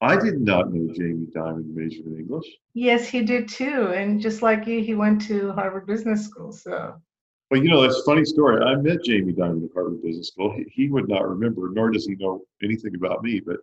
I 0.03 0.17
did 0.17 0.41
not 0.41 0.73
know 0.73 0.93
Jamie 0.95 1.27
Dimon 1.35 1.75
majored 1.75 2.07
in 2.07 2.19
English. 2.19 2.47
Yes, 2.75 3.09
he 3.09 3.23
did 3.23 3.49
too. 3.49 3.93
And 3.95 4.21
just 4.21 4.43
like 4.43 4.67
you, 4.67 4.83
he 4.83 4.95
went 4.95 5.23
to 5.23 5.53
Harvard 5.53 5.87
Business 5.87 6.27
School. 6.27 6.53
So 6.53 7.01
well, 7.51 7.63
you 7.63 7.69
know, 7.69 7.83
that's 7.83 8.01
a 8.01 8.05
funny 8.05 8.25
story. 8.25 8.63
I 8.63 8.75
met 8.77 9.05
Jamie 9.05 9.33
Dimon 9.33 9.65
at 9.65 9.71
Harvard 9.73 10.03
Business 10.03 10.29
School. 10.29 10.53
He, 10.53 10.65
he, 10.73 10.89
would 10.89 11.09
not 11.09 11.29
remember, 11.29 11.71
nor 11.73 11.91
does 11.91 12.07
he 12.07 12.17
know 12.17 12.43
anything 12.63 12.95
about 12.97 13.23
me. 13.23 13.41
But 13.41 13.59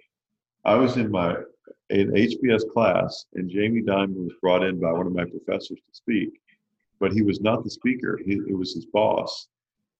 I 0.64 0.76
was 0.76 0.96
in 0.96 1.12
my 1.12 1.36
an 1.90 2.12
HBS 2.12 2.72
class, 2.72 3.26
and 3.34 3.50
Jamie 3.50 3.82
Dimon 3.82 4.16
was 4.16 4.34
brought 4.42 4.64
in 4.64 4.80
by 4.80 4.92
one 4.92 5.08
of 5.08 5.14
my 5.14 5.26
professors 5.26 5.80
to 5.80 5.94
speak. 5.94 6.40
But 7.00 7.12
he 7.12 7.22
was 7.22 7.42
not 7.42 7.64
the 7.64 7.70
speaker. 7.70 8.20
He, 8.26 8.34
it 8.48 8.58
was 8.58 8.74
his 8.74 8.86
boss, 8.86 9.48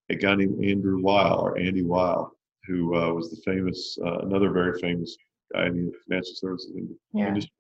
a 0.10 0.16
guy 0.16 0.36
named 0.36 0.64
Andrew 0.64 1.02
Weill 1.02 1.40
or 1.40 1.58
Andy 1.58 1.84
Weill, 1.84 2.32
who 2.66 2.96
uh, 2.96 3.12
was 3.12 3.30
the 3.32 3.42
famous, 3.44 3.98
uh, 4.06 4.20
another 4.20 4.52
very 4.52 4.80
famous 4.80 5.18
guy 5.54 5.68
in 5.68 5.88
the 5.88 5.94
financial 6.08 6.36
services 6.36 6.72
yeah. 7.14 7.28
industry. 7.28 7.52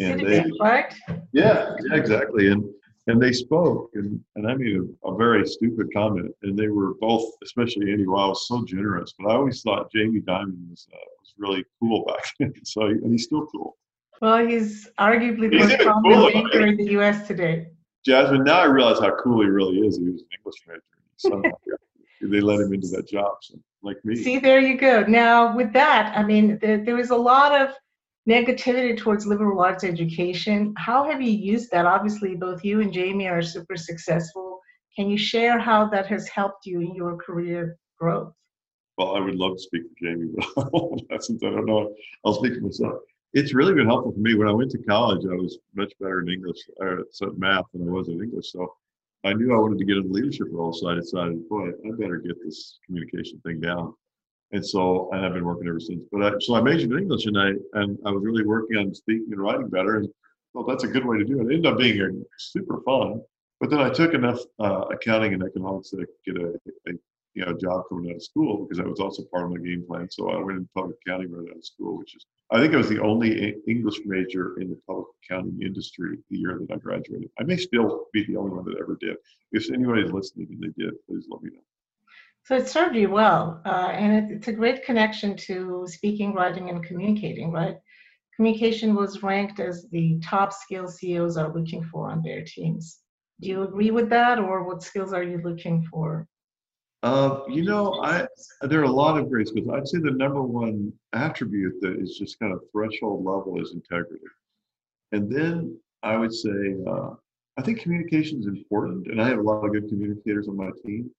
And 0.00 0.20
they, 0.20 0.44
right? 0.60 0.92
Yeah, 1.32 1.74
yeah, 1.88 1.96
exactly. 1.96 2.48
And 2.48 2.64
and 3.06 3.22
they 3.22 3.32
spoke, 3.32 3.90
and, 3.94 4.20
and 4.34 4.50
I 4.50 4.54
made 4.54 4.76
a, 4.76 5.08
a, 5.08 5.16
very 5.16 5.46
stupid 5.46 5.88
comment, 5.94 6.34
and 6.42 6.58
they 6.58 6.68
were 6.68 6.94
both, 6.94 7.24
especially 7.44 7.92
Andy 7.92 8.06
Weill, 8.06 8.30
was 8.30 8.48
so 8.48 8.64
generous. 8.64 9.14
But 9.18 9.30
I 9.30 9.34
always 9.36 9.62
thought 9.62 9.92
Jamie 9.92 10.20
Dimon 10.20 10.70
was 10.70 10.88
uh, 10.92 10.96
was 11.20 11.34
really 11.38 11.64
cool 11.80 12.04
back 12.04 12.24
then. 12.40 12.52
So 12.64 12.82
and 12.82 13.12
he's 13.12 13.24
still 13.24 13.46
cool. 13.46 13.76
Well, 14.20 14.46
he's 14.46 14.88
arguably 14.98 15.50
the 15.50 15.58
most 15.58 15.78
prominent 15.78 16.32
banker 16.32 16.66
in 16.66 16.76
the 16.76 16.90
U.S. 16.92 17.26
today. 17.26 17.68
Jasmine, 18.04 18.44
now 18.44 18.60
I 18.60 18.64
realize 18.64 18.98
how 18.98 19.14
cool 19.22 19.42
he 19.42 19.48
really 19.48 19.78
is. 19.78 19.98
He 19.98 20.04
was 20.04 20.22
an 20.22 20.28
English 20.38 20.62
major. 20.66 21.52
They 22.22 22.40
let 22.40 22.60
him 22.60 22.72
into 22.72 22.88
that 22.88 23.06
job, 23.06 23.36
so, 23.42 23.58
like 23.82 24.02
me. 24.04 24.16
See, 24.16 24.38
there 24.38 24.58
you 24.58 24.78
go. 24.78 25.04
Now, 25.06 25.54
with 25.54 25.72
that, 25.74 26.16
I 26.16 26.22
mean, 26.22 26.58
there, 26.60 26.82
there 26.82 26.96
was 26.96 27.10
a 27.10 27.16
lot 27.16 27.52
of 27.52 27.74
negativity 28.28 28.96
towards 28.96 29.26
liberal 29.26 29.60
arts 29.60 29.84
education. 29.84 30.74
How 30.76 31.08
have 31.08 31.22
you 31.22 31.30
used 31.30 31.70
that? 31.70 31.86
Obviously, 31.86 32.34
both 32.34 32.64
you 32.64 32.80
and 32.80 32.92
Jamie 32.92 33.28
are 33.28 33.42
super 33.42 33.76
successful. 33.76 34.60
Can 34.96 35.08
you 35.08 35.18
share 35.18 35.58
how 35.58 35.88
that 35.90 36.06
has 36.06 36.28
helped 36.28 36.66
you 36.66 36.80
in 36.80 36.94
your 36.94 37.16
career 37.16 37.78
growth? 37.98 38.32
Well, 38.98 39.14
I 39.14 39.20
would 39.20 39.34
love 39.34 39.52
to 39.56 39.62
speak 39.62 39.82
for 39.82 40.06
Jamie, 40.06 40.30
but 40.34 40.46
I 41.12 41.50
don't 41.50 41.66
know, 41.66 41.94
I'll 42.24 42.34
speak 42.34 42.54
for 42.54 42.60
myself. 42.62 43.00
It's 43.34 43.52
really 43.52 43.74
been 43.74 43.86
helpful 43.86 44.12
for 44.12 44.18
me. 44.18 44.34
When 44.34 44.48
I 44.48 44.52
went 44.52 44.70
to 44.70 44.78
college, 44.78 45.24
I 45.30 45.34
was 45.34 45.58
much 45.74 45.92
better 46.00 46.20
in 46.20 46.30
English, 46.30 46.56
or 46.80 47.04
math 47.36 47.66
than 47.74 47.86
I 47.86 47.92
was 47.92 48.08
in 48.08 48.22
English. 48.22 48.52
So 48.52 48.72
I 49.24 49.34
knew 49.34 49.54
I 49.54 49.58
wanted 49.58 49.78
to 49.78 49.84
get 49.84 49.98
in 49.98 50.04
a 50.04 50.12
leadership 50.12 50.46
role. 50.50 50.72
So 50.72 50.88
I 50.88 50.94
decided, 50.94 51.46
boy, 51.48 51.68
I 51.68 51.90
better 51.98 52.16
get 52.16 52.42
this 52.42 52.78
communication 52.86 53.38
thing 53.44 53.60
down 53.60 53.92
and 54.52 54.64
so 54.64 55.10
and 55.12 55.24
I've 55.24 55.34
been 55.34 55.44
working 55.44 55.68
ever 55.68 55.80
since. 55.80 56.02
But 56.10 56.22
I, 56.22 56.32
so 56.40 56.54
I 56.54 56.60
majored 56.60 56.92
in 56.92 56.98
English, 56.98 57.26
and 57.26 57.38
I 57.38 57.50
and 57.74 57.98
I 58.06 58.10
was 58.10 58.24
really 58.24 58.44
working 58.44 58.76
on 58.78 58.94
speaking 58.94 59.28
and 59.30 59.40
writing 59.40 59.68
better, 59.68 59.96
and 59.96 60.08
well, 60.54 60.64
that's 60.64 60.84
a 60.84 60.88
good 60.88 61.04
way 61.04 61.18
to 61.18 61.24
do 61.24 61.40
it. 61.40 61.50
It 61.50 61.56
ended 61.56 61.66
up 61.66 61.78
being 61.78 62.24
super 62.38 62.80
fun. 62.82 63.20
But 63.60 63.70
then 63.70 63.80
I 63.80 63.88
took 63.88 64.12
enough 64.12 64.40
uh, 64.58 64.84
accounting 64.90 65.32
and 65.32 65.42
economics 65.42 65.90
to 65.90 66.06
get 66.26 66.36
a, 66.36 66.58
a, 66.88 66.92
you 67.34 67.44
know 67.44 67.56
job 67.56 67.84
coming 67.88 68.10
out 68.10 68.16
of 68.16 68.22
school 68.22 68.64
because 68.64 68.78
that 68.78 68.88
was 68.88 69.00
also 69.00 69.22
part 69.24 69.44
of 69.44 69.50
my 69.50 69.58
game 69.58 69.84
plan. 69.86 70.08
So 70.10 70.30
I 70.30 70.42
went 70.42 70.58
into 70.58 70.70
public 70.74 70.96
accounting 71.06 71.32
right 71.32 71.50
out 71.50 71.56
of 71.56 71.64
school, 71.64 71.98
which 71.98 72.16
is 72.16 72.24
I 72.50 72.60
think 72.60 72.74
I 72.74 72.78
was 72.78 72.88
the 72.88 73.02
only 73.02 73.56
English 73.68 74.00
major 74.04 74.58
in 74.60 74.70
the 74.70 74.78
public 74.86 75.08
accounting 75.24 75.60
industry 75.62 76.18
the 76.30 76.38
year 76.38 76.58
that 76.60 76.74
I 76.74 76.78
graduated. 76.78 77.30
I 77.38 77.44
may 77.44 77.56
still 77.56 78.06
be 78.12 78.24
the 78.24 78.36
only 78.36 78.50
one 78.50 78.64
that 78.66 78.78
ever 78.80 78.96
did. 79.00 79.16
If 79.52 79.70
anybody's 79.70 80.12
listening 80.12 80.48
and 80.50 80.62
they 80.62 80.82
did, 80.82 80.94
please 81.06 81.26
let 81.30 81.42
me 81.42 81.50
know. 81.50 81.60
So 82.46 82.54
it 82.54 82.68
served 82.68 82.94
you 82.94 83.10
well, 83.10 83.60
uh, 83.64 83.88
and 83.92 84.30
it, 84.30 84.36
it's 84.36 84.46
a 84.46 84.52
great 84.52 84.84
connection 84.84 85.36
to 85.48 85.84
speaking, 85.88 86.32
writing, 86.32 86.70
and 86.70 86.80
communicating, 86.84 87.50
right? 87.50 87.76
Communication 88.36 88.94
was 88.94 89.24
ranked 89.24 89.58
as 89.58 89.88
the 89.90 90.20
top 90.22 90.52
skill 90.52 90.86
CEOs 90.86 91.36
are 91.36 91.52
looking 91.52 91.82
for 91.82 92.08
on 92.08 92.22
their 92.22 92.44
teams. 92.44 93.00
Do 93.40 93.48
you 93.48 93.62
agree 93.64 93.90
with 93.90 94.08
that, 94.10 94.38
or 94.38 94.62
what 94.62 94.84
skills 94.84 95.12
are 95.12 95.24
you 95.24 95.40
looking 95.42 95.84
for? 95.90 96.28
Uh, 97.02 97.40
you 97.48 97.64
know, 97.64 98.00
I 98.04 98.28
there 98.60 98.78
are 98.78 98.84
a 98.84 99.00
lot 99.02 99.18
of 99.18 99.28
great 99.28 99.48
skills. 99.48 99.68
I'd 99.68 99.88
say 99.88 99.98
the 99.98 100.12
number 100.12 100.40
one 100.40 100.92
attribute 101.14 101.80
that 101.80 101.98
is 102.00 102.16
just 102.16 102.38
kind 102.38 102.52
of 102.52 102.60
threshold 102.70 103.24
level 103.24 103.60
is 103.60 103.72
integrity, 103.72 104.24
and 105.10 105.28
then 105.28 105.76
I 106.04 106.16
would 106.16 106.32
say 106.32 106.76
uh, 106.86 107.10
I 107.56 107.62
think 107.62 107.80
communication 107.80 108.38
is 108.38 108.46
important, 108.46 109.08
and 109.08 109.20
I 109.20 109.28
have 109.30 109.40
a 109.40 109.42
lot 109.42 109.64
of 109.64 109.72
good 109.72 109.88
communicators 109.88 110.46
on 110.46 110.56
my 110.56 110.70
team. 110.84 111.10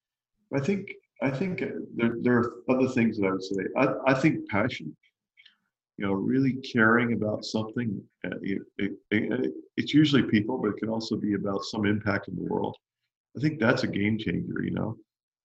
I 0.56 0.62
think 0.62 0.88
I 1.22 1.30
think 1.30 1.62
uh, 1.62 1.68
there, 1.96 2.18
there 2.22 2.38
are 2.38 2.54
other 2.70 2.88
things 2.90 3.18
that 3.18 3.28
I 3.28 3.32
would 3.32 3.44
say. 3.44 3.64
I, 3.78 4.12
I 4.12 4.14
think 4.14 4.48
passion, 4.50 4.96
you 5.98 6.06
know, 6.06 6.14
really 6.14 6.54
caring 6.54 7.14
about 7.14 7.44
something. 7.44 8.02
Uh, 8.26 8.38
it, 8.42 8.62
it, 8.78 8.92
it, 9.12 9.54
it's 9.78 9.94
usually 9.94 10.24
people, 10.24 10.58
but 10.58 10.70
it 10.70 10.78
can 10.78 10.90
also 10.90 11.16
be 11.16 11.34
about 11.34 11.64
some 11.64 11.86
impact 11.86 12.28
in 12.28 12.36
the 12.36 12.44
world. 12.44 12.76
I 13.36 13.40
think 13.40 13.60
that's 13.60 13.84
a 13.84 13.88
game 13.88 14.18
changer, 14.18 14.64
you 14.64 14.72
know. 14.72 14.98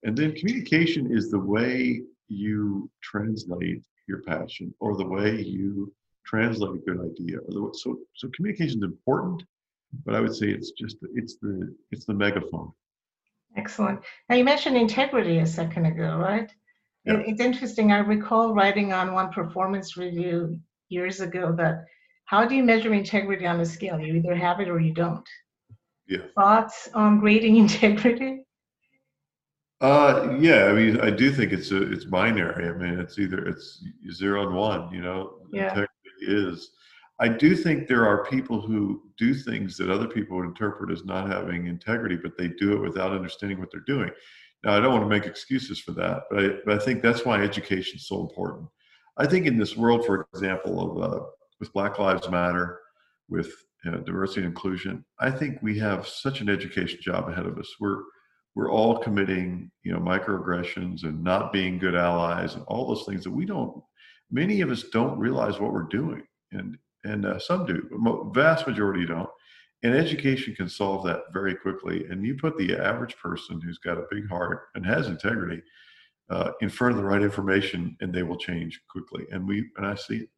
And 0.04 0.16
then 0.16 0.34
communication 0.34 1.14
is 1.14 1.30
the 1.30 1.38
way 1.38 2.02
you 2.28 2.90
translate 3.02 3.82
your 4.08 4.22
passion 4.22 4.74
or 4.80 4.96
the 4.96 5.06
way 5.06 5.40
you 5.40 5.92
translate 6.26 6.74
a 6.74 6.84
good 6.84 7.00
idea. 7.00 7.38
So, 7.74 7.98
so 8.14 8.28
communication 8.34 8.78
is 8.78 8.84
important, 8.84 9.42
but 10.04 10.14
I 10.14 10.20
would 10.20 10.34
say 10.34 10.48
it's 10.48 10.72
just 10.72 10.96
it's 11.14 11.36
the 11.36 11.74
it's 11.90 12.04
the 12.04 12.14
megaphone. 12.14 12.72
Excellent. 13.56 14.00
Now 14.28 14.36
you 14.36 14.44
mentioned 14.44 14.76
integrity 14.76 15.38
a 15.38 15.46
second 15.46 15.86
ago, 15.86 16.16
right? 16.16 16.50
Yeah. 17.04 17.18
It, 17.18 17.28
it's 17.28 17.40
interesting. 17.40 17.92
I 17.92 17.98
recall 17.98 18.54
writing 18.54 18.92
on 18.92 19.12
one 19.12 19.30
performance 19.30 19.96
review 19.96 20.58
years 20.88 21.20
ago 21.20 21.54
that 21.56 21.84
how 22.24 22.46
do 22.46 22.54
you 22.54 22.62
measure 22.62 22.94
integrity 22.94 23.46
on 23.46 23.60
a 23.60 23.66
scale? 23.66 24.00
You 24.00 24.14
either 24.14 24.34
have 24.34 24.60
it 24.60 24.68
or 24.68 24.80
you 24.80 24.94
don't. 24.94 25.28
Yeah. 26.06 26.26
Thoughts 26.34 26.88
on 26.94 27.20
grading 27.20 27.56
integrity? 27.66 28.44
Uh, 29.80 30.36
yeah, 30.38 30.66
I 30.66 30.72
mean, 30.72 31.00
I 31.00 31.10
do 31.10 31.32
think 31.32 31.52
it's 31.52 31.72
a, 31.72 31.92
it's 31.92 32.04
binary. 32.04 32.68
I 32.68 32.72
mean, 32.72 33.00
it's 33.00 33.18
either 33.18 33.44
it's 33.48 33.84
zero 34.12 34.46
and 34.46 34.56
one. 34.56 34.92
You 34.94 35.02
know, 35.02 35.38
yeah. 35.52 35.70
integrity 35.70 35.88
is 36.20 36.70
I 37.22 37.28
do 37.28 37.54
think 37.54 37.86
there 37.86 38.04
are 38.04 38.24
people 38.24 38.60
who 38.60 39.00
do 39.16 39.32
things 39.32 39.76
that 39.76 39.90
other 39.90 40.08
people 40.08 40.36
would 40.36 40.46
interpret 40.46 40.90
as 40.90 41.04
not 41.04 41.30
having 41.30 41.68
integrity, 41.68 42.16
but 42.16 42.36
they 42.36 42.48
do 42.48 42.72
it 42.72 42.80
without 42.80 43.12
understanding 43.12 43.60
what 43.60 43.70
they're 43.70 43.80
doing. 43.86 44.10
Now, 44.64 44.76
I 44.76 44.80
don't 44.80 44.90
want 44.90 45.04
to 45.04 45.08
make 45.08 45.24
excuses 45.24 45.78
for 45.78 45.92
that, 45.92 46.24
but 46.28 46.44
I, 46.44 46.48
but 46.66 46.82
I 46.82 46.84
think 46.84 47.00
that's 47.00 47.24
why 47.24 47.40
education 47.40 47.98
is 47.98 48.08
so 48.08 48.22
important. 48.22 48.68
I 49.18 49.28
think 49.28 49.46
in 49.46 49.56
this 49.56 49.76
world, 49.76 50.04
for 50.04 50.26
example, 50.34 50.80
of 50.80 51.12
uh, 51.12 51.24
with 51.60 51.72
Black 51.72 52.00
Lives 52.00 52.28
Matter, 52.28 52.80
with 53.28 53.52
you 53.84 53.92
know, 53.92 53.98
diversity 53.98 54.40
and 54.40 54.48
inclusion, 54.48 55.04
I 55.20 55.30
think 55.30 55.62
we 55.62 55.78
have 55.78 56.08
such 56.08 56.40
an 56.40 56.48
education 56.48 56.98
job 57.00 57.28
ahead 57.28 57.46
of 57.46 57.56
us. 57.56 57.72
We're 57.78 58.02
we're 58.56 58.72
all 58.72 58.98
committing, 58.98 59.70
you 59.84 59.92
know, 59.92 60.00
microaggressions 60.00 61.04
and 61.04 61.22
not 61.22 61.52
being 61.52 61.78
good 61.78 61.94
allies 61.94 62.54
and 62.54 62.64
all 62.66 62.88
those 62.88 63.06
things 63.06 63.22
that 63.22 63.30
we 63.30 63.46
don't. 63.46 63.80
Many 64.32 64.60
of 64.60 64.72
us 64.72 64.82
don't 64.92 65.20
realize 65.20 65.60
what 65.60 65.72
we're 65.72 65.84
doing, 65.84 66.22
and 66.50 66.76
and 67.04 67.26
uh, 67.26 67.38
some 67.38 67.66
do, 67.66 67.88
but 67.90 68.34
vast 68.34 68.66
majority 68.66 69.06
don't. 69.06 69.28
And 69.84 69.94
education 69.94 70.54
can 70.54 70.68
solve 70.68 71.04
that 71.06 71.32
very 71.32 71.56
quickly. 71.56 72.06
And 72.08 72.24
you 72.24 72.36
put 72.36 72.56
the 72.56 72.76
average 72.76 73.16
person 73.16 73.60
who's 73.60 73.78
got 73.78 73.98
a 73.98 74.06
big 74.10 74.28
heart 74.28 74.68
and 74.76 74.86
has 74.86 75.08
integrity 75.08 75.60
uh, 76.30 76.52
in 76.60 76.68
front 76.68 76.92
of 76.92 76.98
the 76.98 77.04
right 77.06 77.22
information, 77.22 77.96
and 78.00 78.12
they 78.12 78.22
will 78.22 78.36
change 78.36 78.80
quickly. 78.88 79.24
And 79.32 79.46
we 79.46 79.70
and 79.76 79.86
I 79.86 79.96
see 79.96 80.18
it. 80.18 80.28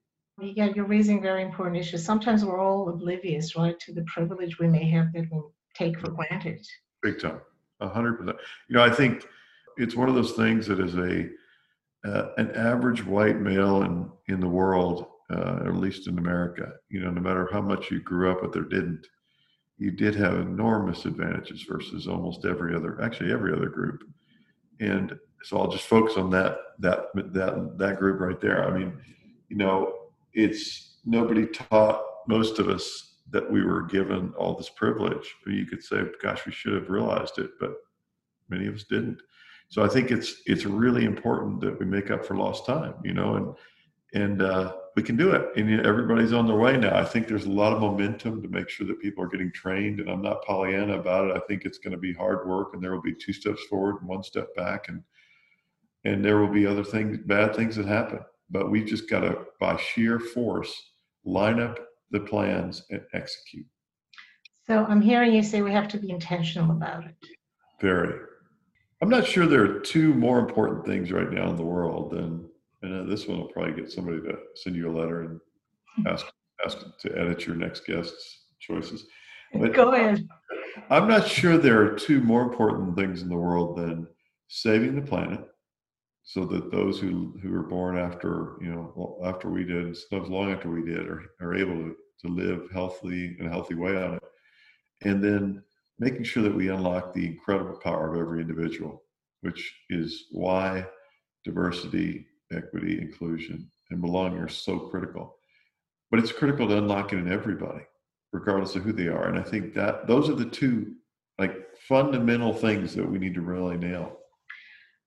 Yeah, 0.41 0.71
you're 0.75 0.87
raising 0.87 1.23
very 1.23 1.43
important 1.43 1.77
issues. 1.77 2.05
Sometimes 2.05 2.45
we're 2.45 2.59
all 2.59 2.89
oblivious, 2.89 3.55
right, 3.55 3.79
to 3.81 3.93
the 3.93 4.05
privilege 4.13 4.59
we 4.59 4.67
may 4.67 4.89
have 4.91 5.13
that 5.13 5.27
we 5.31 5.41
take 5.75 5.99
for 6.01 6.11
granted. 6.11 6.67
Big 7.03 7.21
time, 7.21 7.41
a 7.81 7.89
hundred 7.89 8.19
percent. 8.19 8.39
You 8.69 8.77
know, 8.77 8.83
I 8.83 8.91
think 8.91 9.27
it's 9.77 9.95
one 9.95 10.09
of 10.09 10.15
those 10.15 10.33
things 10.33 10.67
that 10.67 10.81
is 10.81 10.97
a 10.97 11.29
uh, 12.09 12.31
an 12.39 12.51
average 12.53 13.05
white 13.05 13.39
male 13.39 13.83
in 13.83 14.11
in 14.29 14.41
the 14.41 14.49
world 14.49 15.07
uh, 15.35 15.61
at 15.67 15.75
least 15.75 16.07
in 16.07 16.19
America. 16.19 16.73
You 16.89 17.01
know, 17.01 17.11
no 17.11 17.21
matter 17.21 17.49
how 17.53 17.61
much 17.61 17.91
you 17.91 18.01
grew 18.01 18.31
up 18.31 18.43
with 18.43 18.57
or 18.57 18.63
didn't, 18.63 19.07
you 19.79 19.91
did 19.91 20.15
have 20.15 20.35
enormous 20.35 21.05
advantages 21.05 21.65
versus 21.69 22.07
almost 22.07 22.45
every 22.45 22.75
other, 22.75 23.01
actually 23.03 23.33
every 23.33 23.53
other 23.53 23.69
group. 23.69 24.05
And 24.81 25.19
so 25.43 25.59
I'll 25.59 25.71
just 25.71 25.87
focus 25.87 26.17
on 26.17 26.31
that 26.31 26.59
that 26.79 27.07
that 27.15 27.77
that 27.79 27.99
group 27.99 28.21
right 28.21 28.41
there. 28.41 28.65
I 28.65 28.77
mean, 28.77 28.93
you 29.49 29.57
know, 29.57 29.93
it's 30.33 30.99
nobody 31.05 31.47
taught 31.47 32.03
most 32.29 32.59
of 32.59 32.69
us 32.69 33.17
that 33.31 33.51
we 33.51 33.65
were 33.65 33.83
given 33.83 34.33
all 34.39 34.55
this 34.55 34.71
privilege. 34.71 35.35
I 35.45 35.51
mean, 35.51 35.59
you 35.59 35.67
could 35.67 35.83
say, 35.83 36.03
"Gosh, 36.23 36.47
we 36.47 36.53
should 36.53 36.75
have 36.75 36.89
realized 36.89 37.39
it," 37.39 37.51
but 37.61 37.75
many 38.49 38.67
of 38.67 38.75
us 38.75 38.85
didn't. 38.85 39.21
So 39.69 39.83
I 39.83 39.89
think 39.89 40.11
it's 40.11 40.43
it's 40.47 40.65
really 40.65 41.05
important 41.05 41.61
that 41.61 41.79
we 41.79 41.87
make 41.87 42.11
up 42.11 42.25
for 42.25 42.37
lost 42.37 42.67
time. 42.67 42.95
You 43.05 43.15
know, 43.15 43.37
and 43.37 43.55
and 44.15 44.43
uh, 44.43 44.73
we 44.95 45.03
can 45.03 45.17
do 45.17 45.33
it. 45.33 45.57
And 45.57 45.85
everybody's 45.85 46.33
on 46.33 46.47
their 46.47 46.57
way 46.57 46.77
now. 46.77 46.97
I 46.97 47.05
think 47.05 47.27
there's 47.27 47.47
a 47.47 47.51
lot 47.51 47.73
of 47.73 47.81
momentum 47.81 48.41
to 48.43 48.49
make 48.49 48.69
sure 48.69 48.87
that 48.87 49.01
people 49.01 49.25
are 49.25 49.29
getting 49.29 49.53
trained. 49.53 50.01
And 50.01 50.09
I'm 50.09 50.23
not 50.23 50.45
Pollyanna 50.45 50.99
about 50.99 51.31
it. 51.31 51.37
I 51.37 51.41
think 51.41 51.65
it's 51.65 51.79
going 51.79 51.93
to 51.93 51.99
be 51.99 52.13
hard 52.13 52.49
work, 52.49 52.71
and 52.73 52.83
there 52.83 52.93
will 52.93 53.03
be 53.03 53.15
two 53.15 53.33
steps 53.33 53.63
forward 53.65 53.97
and 54.01 54.09
one 54.09 54.23
step 54.23 54.55
back, 54.55 54.89
and 54.89 55.03
and 56.07 56.25
there 56.25 56.39
will 56.39 56.53
be 56.53 56.67
other 56.67 56.85
things, 56.85 57.19
bad 57.27 57.57
things 57.57 57.77
that 57.77 57.87
happen. 57.87 58.21
But 58.51 58.71
we've 58.71 58.87
just 58.87 59.09
got 59.09 59.21
to, 59.21 59.39
by 59.59 59.77
sheer 59.77 60.21
force, 60.21 60.73
line 61.25 61.59
up 61.59 61.79
the 62.11 62.21
plans 62.21 62.85
and 62.91 63.01
execute. 63.15 63.67
So 64.67 64.85
I'm 64.85 65.01
hearing 65.01 65.33
you 65.35 65.43
say 65.43 65.63
we 65.63 65.73
have 65.73 65.89
to 65.89 65.99
be 65.99 66.11
intentional 66.11 66.71
about 66.71 67.05
it. 67.05 67.15
Very. 67.81 68.19
I'm 69.01 69.09
not 69.09 69.27
sure 69.27 69.47
there 69.47 69.65
are 69.65 69.81
two 69.81 70.15
more 70.15 70.39
important 70.39 70.85
things 70.85 71.11
right 71.11 71.31
now 71.31 71.49
in 71.49 71.57
the 71.57 71.65
world 71.65 72.11
than 72.11 72.49
and 72.85 73.01
uh, 73.01 73.11
this 73.11 73.27
one 73.27 73.39
will 73.39 73.49
probably 73.49 73.73
get 73.73 73.91
somebody 73.91 74.21
to 74.21 74.37
send 74.55 74.77
you 74.77 74.91
a 74.91 74.97
letter 74.97 75.23
and 75.23 75.41
hmm. 75.97 76.07
ask 76.07 76.27
ask 76.65 76.79
to 77.01 77.19
edit 77.19 77.47
your 77.47 77.57
next 77.57 77.87
guest's 77.87 78.45
choices. 78.61 79.07
But 79.53 79.75
Go 79.75 79.93
ahead. 79.93 80.27
I'm 80.91 81.09
not 81.09 81.29
sure 81.29 81.57
there 81.57 81.81
are 81.83 81.95
two 81.95 82.21
more 82.21 82.43
important 82.43 82.97
things 82.97 83.23
in 83.23 83.29
the 83.29 83.37
world 83.37 83.77
than 83.77 84.07
saving 84.49 84.97
the 84.97 85.03
planet, 85.03 85.41
so 86.23 86.45
that 86.47 86.71
those 86.71 86.99
who 86.99 87.39
who 87.43 87.51
were 87.51 87.63
born 87.63 87.97
after 87.97 88.57
you 88.61 88.71
know 88.71 89.19
after 89.25 89.51
we 89.51 89.65
did, 89.65 89.97
sometimes 89.97 90.31
long 90.31 90.53
after 90.53 90.71
we 90.71 90.85
did, 90.85 91.07
are 91.07 91.23
are 91.41 91.55
able 91.55 91.75
to 91.75 91.97
to 92.21 92.29
live 92.29 92.69
healthy 92.73 93.37
in 93.39 93.47
a 93.47 93.51
healthy 93.51 93.75
way 93.75 93.97
on 93.97 94.15
it, 94.15 94.23
and 95.03 95.23
then 95.23 95.63
making 95.99 96.25
sure 96.25 96.43
that 96.43 96.55
we 96.55 96.69
unlock 96.69 97.15
the 97.15 97.27
incredible 97.27 97.79
power 97.79 98.15
of 98.15 98.21
every 98.21 98.41
individual, 98.41 99.03
which 99.43 99.75
is 99.91 100.25
why 100.33 100.85
diversity, 101.45 102.27
equity, 102.55 103.01
inclusion, 103.01 103.71
and 103.91 104.01
belonging 104.01 104.39
are 104.39 104.49
so 104.49 104.79
critical. 104.79 105.37
But 106.11 106.21
it's 106.21 106.33
critical 106.33 106.69
to 106.69 106.79
unlock 106.79 107.13
it 107.13 107.19
in 107.19 107.31
everybody, 107.31 107.85
regardless 108.33 108.77
of 108.77 108.83
who 108.83 108.93
they 108.93 109.09
are. 109.09 109.29
And 109.29 109.39
I 109.39 109.43
think 109.43 109.75
that 109.75 110.07
those 110.07 110.31
are 110.31 110.35
the 110.35 110.45
two 110.47 110.95
like 111.39 111.57
fundamental 111.89 112.53
things 112.53 112.95
that 112.95 113.09
we 113.09 113.19
need 113.19 113.35
to 113.35 113.41
really 113.41 113.77
nail. 113.77 114.19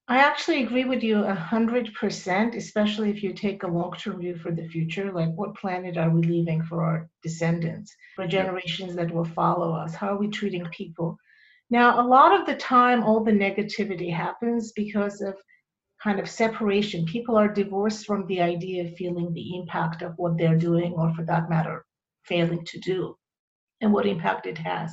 I 0.10 0.20
actually 0.20 0.63
agree 0.63 0.86
with 0.86 1.04
you 1.04 1.24
a 1.24 1.34
hundred 1.34 1.94
percent, 1.94 2.56
especially 2.56 3.10
if 3.10 3.22
you 3.22 3.34
take 3.34 3.63
a 3.63 3.68
long-term 3.68 4.20
view 4.20 4.38
for 4.38 4.51
the 4.51 4.68
future. 4.70 5.12
Like, 5.12 5.34
what 5.36 5.56
planet 5.56 5.98
are 5.98 6.10
we 6.10 6.22
leaving 6.22 6.63
for 6.63 6.82
our 6.82 7.10
descendants, 7.24 7.94
for 8.16 8.25
generations 8.25 8.96
that 8.96 9.13
will 9.13 9.25
follow 9.25 9.74
us? 9.74 9.94
How 9.94 10.13
are 10.13 10.18
we 10.18 10.30
treating 10.30 10.66
people? 10.68 11.18
Now, 11.70 12.00
a 12.00 12.08
lot 12.08 12.39
of 12.39 12.46
the 12.46 12.56
time, 12.56 13.04
all 13.04 13.22
the 13.22 13.34
negativity 13.34 14.13
happens 14.13 14.72
because 14.72 15.20
of 15.20 15.36
kind 16.07 16.21
of 16.21 16.29
separation. 16.29 17.03
People 17.03 17.35
are 17.35 17.49
divorced 17.61 18.05
from 18.05 18.25
the 18.27 18.39
idea 18.39 18.85
of 18.85 18.95
feeling 18.95 19.33
the 19.33 19.57
impact 19.57 20.01
of 20.01 20.13
what 20.15 20.37
they're 20.37 20.65
doing, 20.69 20.93
or 20.93 21.13
for 21.13 21.25
that 21.25 21.49
matter, 21.49 21.83
failing 22.23 22.63
to 22.63 22.79
do, 22.79 23.17
and 23.81 23.91
what 23.91 24.05
impact 24.05 24.45
it 24.45 24.57
has. 24.57 24.89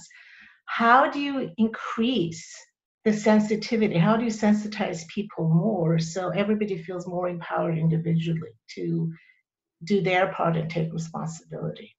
How 0.65 1.09
do 1.09 1.21
you 1.21 1.53
increase 1.57 2.45
the 3.05 3.13
sensitivity? 3.13 3.97
How 3.97 4.17
do 4.17 4.25
you 4.25 4.33
sensitize 4.33 5.07
people 5.07 5.49
more 5.49 6.01
so 6.01 6.31
everybody 6.31 6.77
feels 6.83 7.07
more 7.07 7.29
empowered 7.29 7.79
individually 7.79 8.55
to 8.75 9.13
do 9.85 10.03
their 10.03 10.33
part 10.33 10.57
and 10.57 10.69
take 10.69 10.93
responsibility? 10.93 11.95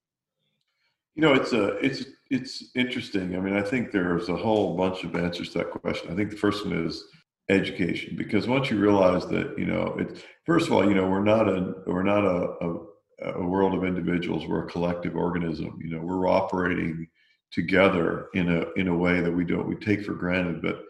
You 1.16 1.22
know, 1.22 1.34
it's 1.34 1.54
a 1.54 1.66
it's 1.78 2.04
it's 2.30 2.56
interesting. 2.76 3.38
I 3.38 3.40
mean, 3.40 3.56
I 3.56 3.62
think 3.62 3.92
there's 3.92 4.28
a 4.28 4.36
whole 4.36 4.76
bunch 4.76 5.06
of 5.06 5.16
answers 5.16 5.52
to 5.52 5.60
that 5.60 5.72
question. 5.72 6.12
I 6.12 6.16
think 6.16 6.32
the 6.32 6.44
first 6.46 6.66
one 6.66 6.76
is 6.86 7.02
education 7.50 8.16
because 8.18 8.48
once 8.48 8.72
you 8.72 8.80
realize 8.80 9.28
that 9.28 9.54
you 9.58 9.66
know 9.66 9.96
it 10.00 10.24
first 10.46 10.66
of 10.66 10.74
all 10.74 10.88
you 10.88 10.96
know 10.96 11.08
we're 11.08 11.24
not 11.24 11.48
a 11.48 11.74
we're 11.86 12.02
not 12.02 12.26
a, 12.26 12.50
a, 12.62 13.34
a 13.34 13.46
world 13.46 13.76
of 13.76 13.84
individuals 13.84 14.48
we're 14.48 14.66
a 14.66 14.70
collective 14.72 15.16
organism 15.16 15.78
you 15.84 15.92
know 15.92 16.02
we're 16.02 16.28
operating 16.28 17.08
together 17.52 18.30
in 18.34 18.50
a 18.50 18.66
in 18.80 18.88
a 18.88 18.98
way 18.98 19.22
that 19.22 19.32
we 19.32 19.46
don't 19.46 19.68
we 19.68 19.76
take 19.76 20.04
for 20.04 20.16
granted 20.16 20.60
but 20.60 20.86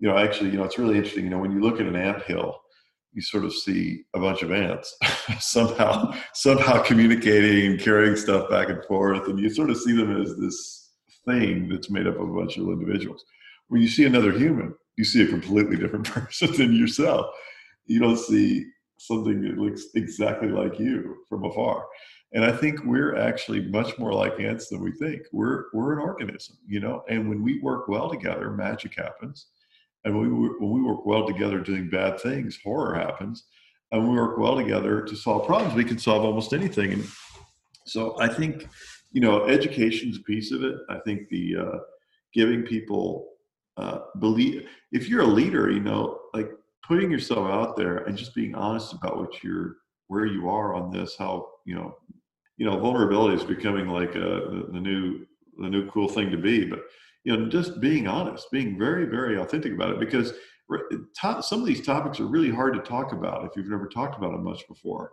you 0.00 0.08
know, 0.08 0.16
actually, 0.16 0.50
you 0.50 0.56
know, 0.56 0.64
it's 0.64 0.78
really 0.78 0.96
interesting. 0.96 1.24
You 1.24 1.30
know, 1.30 1.38
when 1.38 1.52
you 1.52 1.60
look 1.60 1.78
at 1.78 1.86
an 1.86 1.94
ant 1.94 2.22
hill, 2.22 2.58
you 3.12 3.20
sort 3.20 3.44
of 3.44 3.52
see 3.52 4.04
a 4.14 4.18
bunch 4.18 4.42
of 4.42 4.50
ants 4.50 4.96
somehow 5.40 6.14
somehow 6.32 6.82
communicating 6.82 7.70
and 7.70 7.80
carrying 7.80 8.16
stuff 8.16 8.48
back 8.48 8.70
and 8.70 8.82
forth, 8.86 9.28
and 9.28 9.38
you 9.38 9.50
sort 9.50 9.70
of 9.70 9.76
see 9.76 9.94
them 9.94 10.20
as 10.20 10.36
this 10.38 10.90
thing 11.26 11.68
that's 11.68 11.90
made 11.90 12.06
up 12.06 12.18
of 12.18 12.30
a 12.30 12.32
bunch 12.32 12.56
of 12.56 12.66
individuals. 12.68 13.24
When 13.68 13.82
you 13.82 13.88
see 13.88 14.06
another 14.06 14.32
human, 14.32 14.74
you 14.96 15.04
see 15.04 15.22
a 15.22 15.28
completely 15.28 15.76
different 15.76 16.06
person 16.10 16.52
than 16.52 16.74
yourself. 16.74 17.26
You 17.86 18.00
don't 18.00 18.18
see 18.18 18.66
something 18.98 19.42
that 19.42 19.58
looks 19.58 19.84
exactly 19.94 20.48
like 20.48 20.78
you 20.78 21.16
from 21.28 21.44
afar. 21.44 21.86
And 22.32 22.44
I 22.44 22.52
think 22.52 22.84
we're 22.84 23.16
actually 23.16 23.62
much 23.68 23.98
more 23.98 24.12
like 24.12 24.38
ants 24.38 24.68
than 24.68 24.82
we 24.82 24.92
think. 24.92 25.22
We're 25.32 25.64
we're 25.72 25.98
an 25.98 26.06
organism, 26.06 26.56
you 26.66 26.80
know, 26.80 27.02
and 27.08 27.28
when 27.28 27.42
we 27.42 27.60
work 27.60 27.88
well 27.88 28.08
together, 28.08 28.50
magic 28.50 28.96
happens 28.96 29.46
and 30.04 30.18
when 30.18 30.40
we, 30.40 30.48
when 30.58 30.70
we 30.70 30.82
work 30.82 31.04
well 31.04 31.26
together 31.26 31.60
doing 31.60 31.90
bad 31.90 32.20
things, 32.20 32.58
horror 32.62 32.94
happens. 32.94 33.44
And 33.92 34.08
we 34.08 34.16
work 34.16 34.38
well 34.38 34.56
together 34.56 35.02
to 35.02 35.16
solve 35.16 35.46
problems, 35.46 35.74
we 35.74 35.84
can 35.84 35.98
solve 35.98 36.24
almost 36.24 36.52
anything. 36.52 36.92
And 36.92 37.06
so 37.86 38.18
I 38.20 38.28
think, 38.28 38.68
you 39.10 39.20
know, 39.20 39.46
education 39.46 40.10
is 40.10 40.18
a 40.18 40.22
piece 40.22 40.52
of 40.52 40.62
it. 40.62 40.76
I 40.88 40.98
think 41.00 41.28
the 41.28 41.56
uh, 41.56 41.78
giving 42.32 42.62
people 42.62 43.26
uh, 43.76 44.00
believe, 44.18 44.68
if 44.92 45.08
you're 45.08 45.22
a 45.22 45.26
leader, 45.26 45.70
you 45.70 45.80
know, 45.80 46.18
like 46.34 46.50
putting 46.86 47.10
yourself 47.10 47.48
out 47.48 47.76
there 47.76 47.98
and 47.98 48.16
just 48.16 48.34
being 48.34 48.54
honest 48.54 48.92
about 48.92 49.18
what 49.18 49.42
you're, 49.42 49.76
where 50.08 50.26
you 50.26 50.48
are 50.48 50.74
on 50.74 50.90
this, 50.90 51.16
how, 51.18 51.46
you 51.64 51.74
know, 51.74 51.94
you 52.56 52.66
know, 52.66 52.78
vulnerability 52.78 53.36
is 53.36 53.44
becoming 53.44 53.88
like 53.88 54.14
a, 54.16 54.36
uh, 54.36 54.50
the, 54.50 54.68
the 54.72 54.80
new, 54.80 55.24
the 55.58 55.68
new 55.68 55.88
cool 55.90 56.08
thing 56.08 56.30
to 56.30 56.36
be. 56.36 56.64
But 56.64 56.80
you 57.24 57.36
know, 57.36 57.48
just 57.48 57.80
being 57.80 58.06
honest, 58.06 58.50
being 58.50 58.78
very, 58.78 59.06
very 59.06 59.38
authentic 59.38 59.72
about 59.72 59.90
it 59.90 60.00
because 60.00 60.32
some 61.42 61.60
of 61.60 61.66
these 61.66 61.84
topics 61.84 62.20
are 62.20 62.26
really 62.26 62.50
hard 62.50 62.74
to 62.74 62.80
talk 62.80 63.12
about 63.12 63.44
if 63.44 63.50
you've 63.56 63.68
never 63.68 63.88
talked 63.88 64.16
about 64.16 64.32
them 64.32 64.44
much 64.44 64.66
before. 64.68 65.10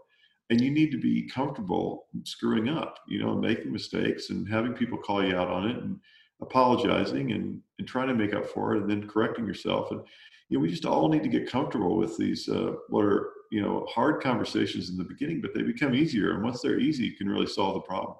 And 0.50 0.62
you 0.62 0.72
need 0.72 0.92
to 0.92 1.00
be 1.00 1.28
comfortable 1.28 2.06
screwing 2.24 2.70
up, 2.70 3.00
you 3.08 3.20
know, 3.20 3.36
making 3.36 3.74
mistakes 3.74 4.30
and 4.30 4.48
having 4.48 4.74
people 4.74 4.98
call 4.98 5.26
you 5.26 5.36
out 5.36 5.50
on 5.50 5.70
it 5.70 5.78
and 5.78 6.00
apologizing 6.42 7.32
and, 7.32 7.62
and 7.80 7.88
trying 7.88 8.08
to 8.08 8.14
make 8.14 8.34
up 8.34 8.46
for 8.46 8.76
it 8.76 8.82
and 8.82 8.90
then 8.90 9.08
correcting 9.08 9.46
yourself. 9.46 9.92
And, 9.92 10.02
you 10.50 10.58
know, 10.58 10.62
we 10.62 10.70
just 10.70 10.86
all 10.86 11.10
need 11.10 11.24
to 11.24 11.30
get 11.30 11.50
comfortable 11.50 11.98
with 11.98 12.18
these, 12.18 12.48
uh, 12.48 12.74
what 12.90 13.06
are, 13.06 13.32
you 13.52 13.62
know, 13.62 13.86
hard 13.90 14.22
conversations 14.22 14.90
in 14.90 14.98
the 14.98 15.04
beginning, 15.04 15.42
but 15.42 15.54
they 15.54 15.62
become 15.62 15.96
easier. 15.96 16.34
And 16.34 16.44
once 16.44 16.62
they're 16.62 16.80
easy, 16.80 17.06
you 17.06 17.16
can 17.16 17.28
really 17.28 17.48
solve 17.48 17.76
the 17.76 17.82
problems. 17.82 18.20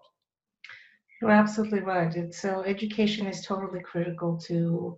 You're 1.22 1.32
absolutely 1.32 1.80
right. 1.80 2.14
and 2.16 2.34
so 2.34 2.62
education 2.64 3.26
is 3.26 3.42
totally 3.42 3.82
critical 3.82 4.38
to 4.48 4.98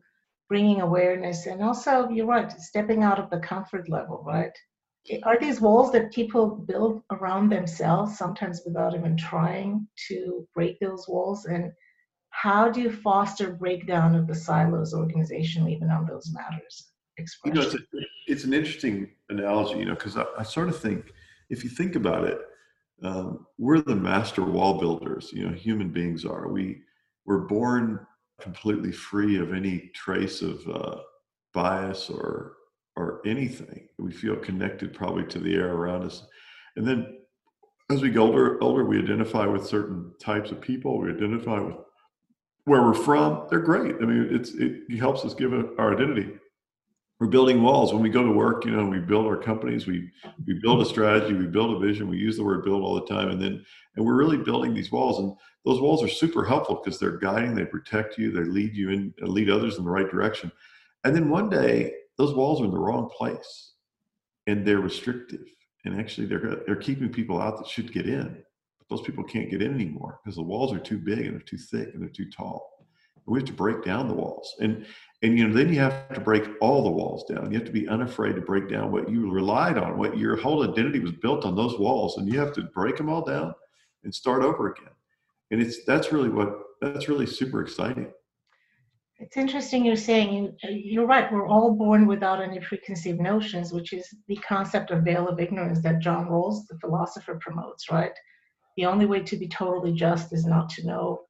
bringing 0.49 0.81
awareness, 0.81 1.45
and 1.45 1.61
also 1.63 2.09
you're 2.09 2.25
right, 2.25 2.51
stepping 2.51 3.03
out 3.03 3.19
of 3.19 3.29
the 3.29 3.39
comfort 3.39 3.87
level. 3.87 4.23
Right? 4.25 4.51
Are 5.23 5.39
these 5.39 5.61
walls 5.61 5.91
that 5.93 6.11
people 6.11 6.47
build 6.49 7.03
around 7.11 7.49
themselves, 7.49 8.17
sometimes 8.17 8.63
without 8.65 8.95
even 8.95 9.15
trying 9.15 9.87
to 10.09 10.45
break 10.53 10.77
those 10.79 11.07
walls? 11.07 11.45
And 11.45 11.71
how 12.29 12.69
do 12.69 12.81
you 12.81 12.91
foster 12.91 13.51
breakdown 13.51 14.15
of 14.15 14.27
the 14.27 14.35
silos 14.35 14.93
organizationally, 14.93 15.75
even 15.75 15.89
on 15.89 16.05
those 16.05 16.31
matters? 16.31 16.91
You 17.43 17.51
know, 17.51 17.61
it's, 17.61 17.73
a, 17.73 17.79
it's 18.27 18.43
an 18.45 18.53
interesting 18.53 19.09
analogy, 19.29 19.79
you 19.79 19.85
know, 19.85 19.95
because 19.95 20.15
I, 20.15 20.23
I 20.37 20.43
sort 20.43 20.69
of 20.69 20.79
think 20.79 21.11
if 21.49 21.65
you 21.65 21.69
think 21.69 21.95
about 21.95 22.23
it, 22.23 22.39
um, 23.03 23.45
we're 23.57 23.81
the 23.81 23.95
master 23.95 24.43
wall 24.43 24.79
builders 24.79 25.31
you 25.33 25.47
know 25.47 25.53
human 25.53 25.89
beings 25.89 26.25
are. 26.25 26.47
We 26.47 26.81
we're 27.25 27.39
born 27.39 28.05
completely 28.41 28.91
free 28.91 29.37
of 29.37 29.53
any 29.53 29.91
trace 29.93 30.41
of 30.41 30.67
uh, 30.67 30.97
bias 31.53 32.09
or 32.09 32.53
or 32.95 33.21
anything. 33.25 33.87
We 33.97 34.11
feel 34.11 34.35
connected 34.35 34.93
probably 34.93 35.25
to 35.25 35.39
the 35.39 35.55
air 35.55 35.73
around 35.73 36.03
us. 36.03 36.25
And 36.75 36.87
then 36.87 37.19
as 37.89 38.01
we 38.01 38.09
get 38.09 38.19
older 38.19 38.61
older 38.61 38.85
we 38.85 38.99
identify 38.99 39.45
with 39.45 39.65
certain 39.65 40.13
types 40.19 40.51
of 40.51 40.61
people 40.61 40.99
we 40.99 41.09
identify 41.09 41.59
with 41.59 41.75
where 42.65 42.83
we're 42.83 42.93
from 42.93 43.47
they're 43.49 43.59
great. 43.59 43.95
I 44.01 44.05
mean 44.05 44.27
it's 44.31 44.51
it 44.55 44.97
helps 44.97 45.25
us 45.25 45.33
give 45.33 45.53
our 45.53 45.93
identity. 45.93 46.33
We're 47.19 47.27
building 47.27 47.61
walls. 47.61 47.91
When 47.91 48.01
we 48.01 48.09
go 48.09 48.23
to 48.23 48.31
work 48.31 48.65
you 48.65 48.71
know 48.71 48.85
we 48.85 48.99
build 48.99 49.25
our 49.25 49.37
companies 49.37 49.87
we 49.87 50.09
we 50.45 50.59
build 50.61 50.81
a 50.81 50.85
strategy 50.85 51.33
we 51.33 51.47
build 51.47 51.75
a 51.75 51.85
vision 51.85 52.07
we 52.07 52.17
use 52.17 52.37
the 52.37 52.43
word 52.43 52.63
build 52.63 52.83
all 52.83 52.95
the 52.95 53.07
time 53.07 53.29
and 53.29 53.41
then 53.41 53.65
and 53.95 54.05
we're 54.05 54.15
really 54.15 54.37
building 54.37 54.73
these 54.73 54.91
walls 54.91 55.19
and 55.19 55.33
those 55.65 55.81
walls 55.81 56.01
are 56.01 56.07
super 56.07 56.45
helpful 56.45 56.81
because 56.81 56.99
they're 56.99 57.17
guiding 57.17 57.53
they 57.53 57.65
protect 57.65 58.17
you 58.17 58.31
they 58.31 58.49
lead 58.49 58.75
you 58.75 58.89
in 58.89 59.13
lead 59.21 59.49
others 59.49 59.77
in 59.77 59.83
the 59.83 59.89
right 59.89 60.09
direction. 60.09 60.51
And 61.03 61.15
then 61.15 61.29
one 61.29 61.49
day 61.49 61.93
those 62.17 62.33
walls 62.33 62.61
are 62.61 62.65
in 62.65 62.71
the 62.71 62.77
wrong 62.77 63.09
place 63.09 63.73
and 64.47 64.65
they're 64.65 64.79
restrictive 64.79 65.45
and 65.85 65.99
actually 65.99 66.27
they're 66.27 66.61
they're 66.65 66.75
keeping 66.75 67.09
people 67.09 67.41
out 67.41 67.57
that 67.57 67.67
should 67.67 67.93
get 67.93 68.07
in 68.07 68.43
those 68.89 69.01
people 69.01 69.23
can't 69.23 69.49
get 69.49 69.61
in 69.61 69.73
anymore 69.73 70.19
because 70.23 70.35
the 70.35 70.41
walls 70.41 70.73
are 70.73 70.79
too 70.79 70.97
big 70.97 71.19
and 71.19 71.33
they're 71.33 71.41
too 71.41 71.57
thick 71.57 71.93
and 71.93 72.01
they're 72.01 72.09
too 72.09 72.29
tall. 72.29 72.87
We 73.25 73.39
have 73.39 73.47
to 73.47 73.53
break 73.53 73.83
down 73.83 74.07
the 74.07 74.15
walls. 74.15 74.55
And 74.59 74.85
and 75.21 75.37
you 75.37 75.47
know 75.47 75.53
then 75.53 75.71
you 75.71 75.79
have 75.79 76.13
to 76.13 76.19
break 76.19 76.49
all 76.61 76.83
the 76.83 76.89
walls 76.89 77.25
down. 77.25 77.51
You 77.51 77.59
have 77.59 77.67
to 77.67 77.71
be 77.71 77.87
unafraid 77.87 78.35
to 78.35 78.41
break 78.41 78.67
down 78.67 78.91
what 78.91 79.09
you 79.09 79.29
relied 79.29 79.77
on 79.77 79.97
what 79.97 80.17
your 80.17 80.35
whole 80.35 80.67
identity 80.67 80.99
was 80.99 81.11
built 81.11 81.45
on 81.45 81.55
those 81.55 81.77
walls 81.77 82.17
and 82.17 82.27
you 82.27 82.39
have 82.39 82.53
to 82.53 82.63
break 82.63 82.97
them 82.97 83.09
all 83.09 83.23
down 83.23 83.53
and 84.03 84.13
start 84.13 84.41
over 84.41 84.71
again. 84.71 84.93
And 85.51 85.61
it's 85.61 85.85
that's 85.85 86.11
really 86.11 86.29
what 86.29 86.57
that's 86.81 87.07
really 87.07 87.27
super 87.27 87.61
exciting. 87.61 88.11
It's 89.19 89.35
interesting 89.35 89.85
you're 89.85 89.97
saying 89.97 90.55
you're 90.63 91.05
right 91.05 91.31
we're 91.31 91.45
all 91.45 91.75
born 91.75 92.07
without 92.07 92.41
any 92.41 92.59
preconceived 92.61 93.19
notions 93.19 93.73
which 93.73 93.91
is 93.91 94.07
the 94.27 94.37
concept 94.37 94.91
of 94.91 95.03
veil 95.03 95.27
of 95.27 95.41
ignorance 95.41 95.81
that 95.83 95.99
john 95.99 96.27
rawls 96.27 96.65
the 96.69 96.79
philosopher 96.79 97.37
promotes 97.41 97.91
right 97.91 98.13
the 98.79 98.85
only 98.85 99.05
way 99.05 99.19
to 99.19 99.35
be 99.35 99.45
totally 99.45 99.91
just 99.91 100.31
is 100.31 100.45
not 100.45 100.69
to 100.69 100.87
know 100.87 101.23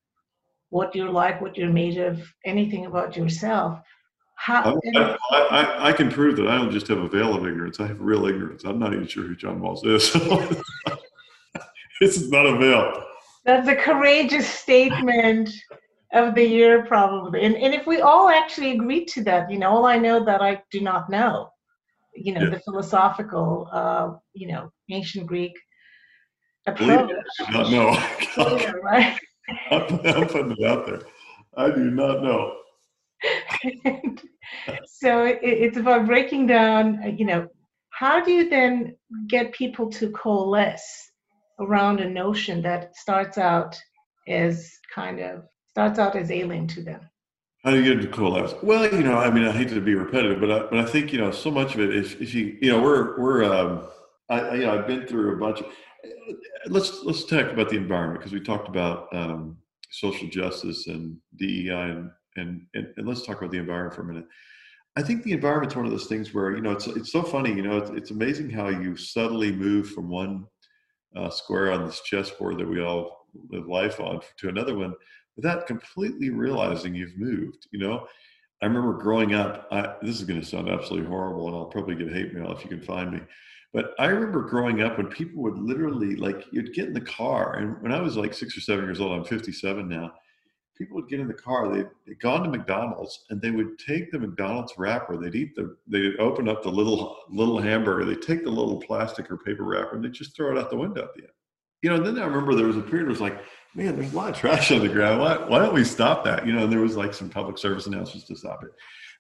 what 0.70 0.94
you're 0.94 1.10
like, 1.10 1.42
what 1.42 1.58
you're 1.58 1.74
made 1.74 1.98
of, 1.98 2.22
anything 2.46 2.86
about 2.86 3.18
yourself. 3.18 3.80
How, 4.36 4.80
I, 4.96 5.18
I, 5.32 5.88
I, 5.90 5.94
can 5.94 6.12
prove 6.12 6.36
that 6.36 6.48
I 6.48 6.58
don't 6.60 6.72
just 6.72 6.88
have 6.90 7.00
a 7.00 7.10
veil 7.10 7.36
of 7.36 7.48
ignorance. 7.48 7.80
I 7.80 7.88
have 7.88 8.00
real 8.00 8.28
ignorance. 8.28 8.66
I'm 8.66 8.78
not 8.78 8.94
even 8.94 9.08
sure 9.08 9.24
who 9.24 9.36
John 9.36 9.60
Rawls 9.60 9.84
is. 9.84 10.14
this 12.00 12.18
is 12.18 12.30
not 12.30 12.46
a 12.46 12.56
veil. 12.56 13.04
That's 13.46 13.68
a 13.68 13.76
courageous 13.76 14.48
statement 14.48 15.50
of 16.14 16.36
the 16.36 16.46
year, 16.46 16.86
probably. 16.86 17.44
And, 17.46 17.56
and 17.58 17.74
if 17.74 17.88
we 17.88 18.02
all 18.02 18.30
actually 18.30 18.74
agreed 18.74 19.08
to 19.08 19.24
that, 19.24 19.50
you 19.50 19.58
know, 19.58 19.72
all 19.72 19.86
I 19.88 19.98
know 19.98 20.24
that 20.24 20.42
I 20.42 20.62
do 20.72 20.82
not 20.82 21.10
know, 21.10 21.50
you 22.14 22.32
know, 22.32 22.44
yeah. 22.44 22.52
the 22.52 22.60
philosophical, 22.60 23.68
uh, 23.72 24.12
you 24.34 24.48
know, 24.50 24.72
ancient 24.92 25.26
Greek 25.26 25.54
approach. 26.74 27.12
I 27.40 27.52
do 27.52 27.58
not 27.58 27.72
know. 27.72 28.80
right? 28.82 29.20
I'm, 29.72 30.00
I'm 30.06 30.28
putting 30.28 30.52
it 30.52 30.64
out 30.66 30.86
there. 30.86 31.02
I 31.58 31.70
do 31.72 31.92
not 31.92 32.24
know. 32.24 32.56
so 34.86 35.24
it, 35.26 35.40
it's 35.42 35.78
about 35.78 36.06
breaking 36.06 36.48
down, 36.48 37.16
you 37.18 37.26
know, 37.26 37.48
how 37.90 38.24
do 38.24 38.32
you 38.32 38.50
then 38.50 38.96
get 39.28 39.52
people 39.52 39.90
to 39.90 40.10
coalesce 40.12 41.12
around 41.60 42.00
a 42.00 42.10
notion 42.10 42.62
that 42.62 42.96
starts 42.96 43.38
out 43.38 43.78
as 44.28 44.72
kind 44.94 45.20
of 45.20 45.44
starts 45.68 46.00
out 46.00 46.16
as 46.16 46.32
alien 46.32 46.68
to 46.68 46.82
them? 46.82 47.02
How 47.64 47.72
do 47.72 47.78
you 47.78 47.84
get 47.84 48.04
into 48.04 48.08
coalesce? 48.08 48.54
Well, 48.64 48.86
you 48.94 49.04
know, 49.04 49.18
I 49.18 49.30
mean, 49.30 49.46
I 49.46 49.52
hate 49.52 49.68
to 49.70 49.82
be 49.82 49.96
repetitive, 49.96 50.40
but 50.40 50.50
I, 50.50 50.60
but 50.60 50.80
I 50.80 50.86
think 50.86 51.12
you 51.12 51.20
know 51.20 51.32
so 51.32 51.52
much 51.52 51.76
of 51.76 51.82
it 51.82 51.94
is 51.94 52.14
if 52.14 52.34
you 52.34 52.58
you 52.62 52.72
know 52.72 52.82
we're 52.82 53.20
we're 53.20 53.44
um, 53.44 53.88
I 54.30 54.56
you 54.56 54.66
know 54.66 54.78
I've 54.78 54.88
been 54.88 55.06
through 55.06 55.36
a 55.36 55.38
bunch 55.38 55.60
of 55.60 55.66
let's 56.68 57.04
let's 57.04 57.26
talk 57.26 57.52
about 57.52 57.70
the 57.70 57.78
environment 57.78 58.20
because 58.20 58.34
we 58.34 58.40
talked 58.40 58.68
about 58.68 59.08
um, 59.14 59.58
social 59.90 60.28
justice 60.28 60.88
and 60.88 61.18
DEI 61.38 61.70
and, 61.70 62.12
and 62.36 62.66
and 62.74 62.88
and 62.98 63.08
let's 63.08 63.26
talk 63.26 63.40
about 63.40 63.52
the 63.52 63.58
environment 63.58 63.96
for 63.96 64.02
a 64.02 64.06
minute. 64.06 64.26
I 64.96 65.02
think 65.02 65.24
the 65.24 65.32
environment's 65.32 65.76
one 65.76 65.86
of 65.86 65.92
those 65.92 66.08
things 66.08 66.34
where 66.34 66.56
you 66.56 66.62
know 66.62 66.72
it's 66.72 66.88
it's 66.88 67.12
so 67.12 67.24
funny. 67.24 67.52
You 67.52 67.64
know, 67.64 67.78
it's, 67.78 67.90
it's 67.92 68.12
amazing 68.12 68.50
how 68.50 68.70
you 68.70 68.96
subtly 68.96 69.52
move 69.52 69.92
from 69.92 70.10
one 70.10 70.46
uh, 71.16 71.30
square 71.30 71.72
on 71.72 71.86
this 71.86 72.02
chessboard 72.02 72.58
that 72.58 72.68
we 72.68 72.82
all 72.82 73.28
live 73.50 73.68
life 73.68 74.00
on 74.00 74.20
to 74.38 74.50
another 74.50 74.76
one 74.76 74.94
without 75.36 75.68
completely 75.68 76.30
realizing 76.30 76.96
you've 76.96 77.18
moved. 77.18 77.68
You 77.72 77.80
know, 77.80 78.08
I 78.62 78.66
remember 78.66 78.94
growing 78.94 79.34
up. 79.34 79.68
I, 79.72 79.96
this 80.02 80.16
is 80.16 80.24
going 80.24 80.40
to 80.40 80.46
sound 80.46 80.70
absolutely 80.70 81.08
horrible, 81.08 81.48
and 81.48 81.56
I'll 81.56 81.66
probably 81.66 81.96
get 81.96 82.12
hate 82.12 82.34
mail 82.34 82.52
if 82.52 82.64
you 82.64 82.70
can 82.70 82.82
find 82.82 83.12
me. 83.12 83.20
But 83.72 83.94
I 84.00 84.08
remember 84.08 84.42
growing 84.42 84.82
up 84.82 84.98
when 84.98 85.08
people 85.08 85.44
would 85.44 85.58
literally 85.58 86.16
like 86.16 86.46
you'd 86.52 86.74
get 86.74 86.88
in 86.88 86.94
the 86.94 87.02
car, 87.02 87.58
and 87.58 87.82
when 87.82 87.92
I 87.92 88.02
was 88.02 88.18
like 88.18 88.34
six 88.34 88.58
or 88.58 88.62
seven 88.62 88.86
years 88.86 89.00
old, 89.00 89.12
I'm 89.12 89.24
57 89.24 89.88
now 89.88 90.12
people 90.80 90.96
would 90.96 91.10
get 91.10 91.20
in 91.20 91.28
the 91.28 91.34
car, 91.34 91.72
they'd, 91.72 91.90
they'd 92.08 92.20
gone 92.22 92.42
to 92.42 92.50
McDonald's 92.50 93.26
and 93.30 93.42
they 93.42 93.52
would 93.52 93.78
take 93.78 94.12
the 94.12 94.18
McDonald's 94.18 94.74
wrapper, 94.78 95.18
they'd 95.18 95.36
eat 95.36 95.54
the, 95.56 95.76
they'd 95.88 96.18
open 96.20 96.48
up 96.48 96.64
the 96.64 96.70
little, 96.70 97.18
little 97.30 97.60
hamburger, 97.60 98.06
they'd 98.06 98.22
take 98.22 98.46
the 98.46 98.50
little 98.50 98.80
plastic 98.80 99.30
or 99.30 99.38
paper 99.38 99.64
wrapper 99.64 99.98
and 99.98 100.04
they'd 100.04 100.14
just 100.14 100.36
throw 100.36 100.56
it 100.56 100.58
out 100.58 100.70
the 100.70 100.78
window 100.78 101.04
at 101.04 101.14
the 101.16 101.24
end. 101.24 101.32
You 101.82 101.90
know, 101.90 101.98
and 101.98 102.06
then 102.06 102.20
I 102.20 102.26
remember 102.26 102.56
there 102.56 102.66
was 102.66 102.78
a 102.78 102.82
period 102.82 103.04
where 103.04 103.08
it 103.08 103.10
was 103.10 103.22
like, 103.22 103.40
man, 103.76 103.96
there's 103.98 104.14
a 104.14 104.16
lot 104.16 104.30
of 104.30 104.38
trash 104.38 104.72
on 104.72 104.80
the 104.80 104.90
ground. 104.90 105.20
Why, 105.20 105.38
why 105.48 105.60
don't 105.60 105.74
we 105.74 105.84
stop 105.84 106.24
that? 106.26 106.48
You 106.48 106.54
know, 106.54 106.64
and 106.64 106.72
there 106.72 106.80
was 106.80 106.96
like 106.96 107.14
some 107.14 107.30
public 107.30 107.58
service 107.58 107.86
announcements 107.88 108.28
to 108.28 108.36
stop 108.36 108.64
it. 108.64 108.72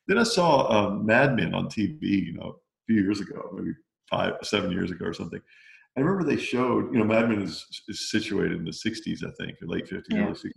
Then 0.08 0.18
I 0.18 0.24
saw 0.24 0.68
um, 0.70 1.06
Mad 1.06 1.36
Men 1.36 1.54
on 1.54 1.66
TV, 1.66 2.02
you 2.02 2.34
know, 2.34 2.48
a 2.48 2.86
few 2.88 3.02
years 3.02 3.20
ago, 3.20 3.50
maybe 3.54 3.72
five, 4.10 4.34
seven 4.44 4.72
years 4.72 4.92
ago 4.92 5.06
or 5.06 5.14
something. 5.14 5.42
I 5.98 6.02
remember 6.02 6.24
they 6.24 6.42
showed, 6.42 6.94
you 6.94 7.00
know, 7.00 7.06
Mad 7.06 7.30
Men 7.30 7.42
is, 7.42 7.66
is 7.88 8.10
situated 8.10 8.58
in 8.58 8.66
the 8.66 8.72
60s, 8.72 9.26
I 9.26 9.32
think, 9.40 9.62
or 9.62 9.68
late 9.68 9.88
50s, 9.88 10.04
yeah. 10.10 10.24
early 10.24 10.34
60s 10.34 10.52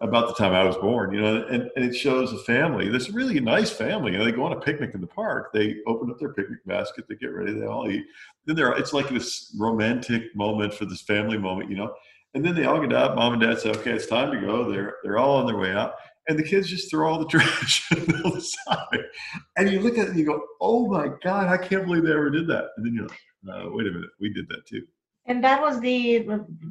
about 0.00 0.28
the 0.28 0.34
time 0.34 0.52
I 0.52 0.64
was 0.64 0.76
born, 0.76 1.12
you 1.12 1.20
know, 1.20 1.46
and, 1.46 1.70
and 1.74 1.84
it 1.84 1.94
shows 1.94 2.32
a 2.32 2.38
family, 2.38 2.88
this 2.88 3.10
really 3.10 3.40
nice 3.40 3.70
family, 3.70 4.14
and 4.14 4.26
they 4.26 4.32
go 4.32 4.44
on 4.44 4.52
a 4.52 4.60
picnic 4.60 4.90
in 4.94 5.00
the 5.00 5.06
park. 5.06 5.52
They 5.54 5.76
open 5.86 6.10
up 6.10 6.18
their 6.18 6.34
picnic 6.34 6.58
basket, 6.66 7.06
they 7.08 7.14
get 7.14 7.28
ready, 7.28 7.54
they 7.54 7.66
all 7.66 7.90
eat. 7.90 8.04
Then 8.44 8.56
they're, 8.56 8.72
it's 8.72 8.92
like 8.92 9.08
this 9.08 9.54
romantic 9.58 10.24
moment 10.34 10.74
for 10.74 10.84
this 10.84 11.00
family 11.02 11.38
moment, 11.38 11.70
you 11.70 11.76
know. 11.76 11.94
And 12.34 12.44
then 12.44 12.54
they 12.54 12.64
all 12.64 12.80
get 12.80 12.92
up. 12.92 13.16
Mom 13.16 13.32
and 13.32 13.40
dad 13.40 13.58
say, 13.58 13.70
"Okay, 13.70 13.92
it's 13.92 14.06
time 14.06 14.30
to 14.30 14.38
go." 14.38 14.70
They're 14.70 14.96
they're 15.02 15.16
all 15.16 15.36
on 15.36 15.46
their 15.46 15.56
way 15.56 15.72
out, 15.72 15.94
and 16.28 16.38
the 16.38 16.42
kids 16.42 16.68
just 16.68 16.90
throw 16.90 17.10
all 17.10 17.18
the 17.18 17.26
trash 17.30 17.90
on 17.92 18.06
the 18.06 18.40
side. 18.40 19.04
And 19.56 19.70
you 19.70 19.80
look 19.80 19.98
at 19.98 20.06
it 20.06 20.10
and 20.10 20.18
you 20.18 20.26
go, 20.26 20.42
"Oh 20.60 20.86
my 20.88 21.08
God, 21.22 21.48
I 21.48 21.56
can't 21.56 21.86
believe 21.86 22.04
they 22.04 22.12
ever 22.12 22.30
did 22.30 22.46
that." 22.48 22.70
And 22.76 22.86
then 22.86 22.94
you're 22.94 23.08
like, 23.08 23.66
uh, 23.66 23.70
"Wait 23.70 23.86
a 23.86 23.90
minute, 23.90 24.10
we 24.20 24.32
did 24.32 24.48
that 24.48 24.66
too." 24.66 24.82
and 25.26 25.42
that 25.42 25.60
was 25.60 25.80
the 25.80 26.26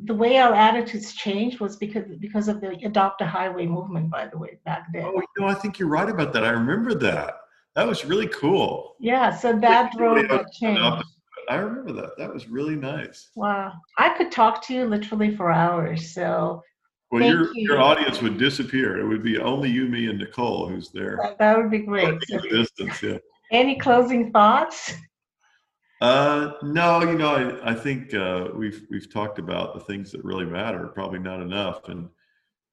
the 0.06 0.14
way 0.14 0.38
our 0.38 0.54
attitudes 0.54 1.14
changed 1.14 1.60
was 1.60 1.76
because 1.76 2.06
because 2.20 2.48
of 2.48 2.62
the 2.62 2.72
adopt 2.86 3.22
a 3.22 3.26
highway 3.26 3.66
movement 3.66 4.10
by 4.10 4.28
the 4.28 4.38
way 4.38 4.58
back 4.66 4.88
then. 4.94 5.04
Oh 5.06 5.22
you 5.22 5.42
know 5.42 5.48
i 5.48 5.54
think 5.54 5.78
you're 5.80 5.90
right 5.90 6.10
about 6.10 6.34
that. 6.34 6.44
I 6.44 6.50
remember 6.50 6.94
that. 6.96 7.36
That 7.76 7.88
was 7.88 8.06
really 8.06 8.28
cool. 8.28 8.96
Yeah 9.00 9.36
so 9.36 9.58
that 9.60 9.92
drove 9.98 10.28
that 10.30 10.46
change. 10.54 11.04
I 11.48 11.58
remember 11.58 11.94
that. 12.02 12.18
That 12.18 12.34
was 12.34 12.48
really 12.48 12.76
nice. 12.76 13.30
Wow. 13.36 13.74
I 14.00 14.18
could 14.18 14.32
talk 14.32 14.66
to 14.66 14.74
you 14.74 14.86
literally 14.86 15.36
for 15.36 15.52
hours 15.52 16.14
so 16.14 16.64
well 17.16 17.30
your 17.30 17.54
you. 17.56 17.64
your 17.70 17.82
audience 17.82 18.22
would 18.22 18.38
disappear 18.38 19.00
it 19.00 19.06
would 19.06 19.24
be 19.24 19.38
only 19.40 19.70
you 19.70 19.86
me 19.86 20.08
and 20.10 20.20
nicole 20.20 20.68
who's 20.68 20.90
there 20.92 21.18
that, 21.22 21.38
that 21.38 21.58
would 21.58 21.72
be 21.72 21.80
great 21.80 22.20
distance, 22.50 23.02
yeah. 23.02 23.18
any 23.52 23.78
closing 23.78 24.32
thoughts 24.32 24.94
uh, 26.02 26.52
no, 26.62 27.02
you 27.04 27.18
know, 27.18 27.36
I, 27.64 27.72
I 27.72 27.74
think 27.74 28.14
uh, 28.14 28.50
we've 28.54 28.86
we've 28.92 29.12
talked 29.12 29.40
about 29.40 29.74
the 29.74 29.80
things 29.80 30.12
that 30.12 30.24
really 30.26 30.46
matter. 30.46 30.88
Probably 30.88 31.20
not 31.20 31.42
enough, 31.42 31.88
and 31.88 32.10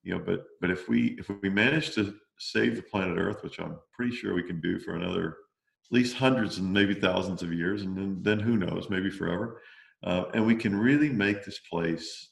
you 0.03 0.13
know, 0.13 0.19
but 0.25 0.45
but 0.61 0.71
if 0.71 0.89
we 0.89 1.17
if 1.19 1.31
we 1.41 1.49
manage 1.49 1.95
to 1.95 2.15
save 2.39 2.77
the 2.77 2.83
planet 2.83 3.19
Earth, 3.19 3.45
which 3.45 3.61
I'm 3.61 3.79
pretty 3.93 4.15
sure 4.15 4.35
we 4.35 4.43
can 4.43 4.61
do 4.61 4.79
for 4.79 4.97
another 4.97 5.29
at 5.29 5.93
least 5.93 6.17
hundreds 6.17 6.59
and 6.59 6.73
maybe 6.73 6.95
thousands 6.95 7.43
of 7.43 7.53
years, 7.53 7.83
and 7.83 7.97
then 7.97 8.19
then 8.23 8.41
who 8.41 8.57
knows, 8.57 8.91
maybe 8.91 9.11
forever, 9.11 9.63
uh, 10.03 10.25
and 10.35 10.45
we 10.45 10.57
can 10.57 10.77
really 10.77 11.09
make 11.09 11.45
this 11.45 11.61
place 11.71 12.31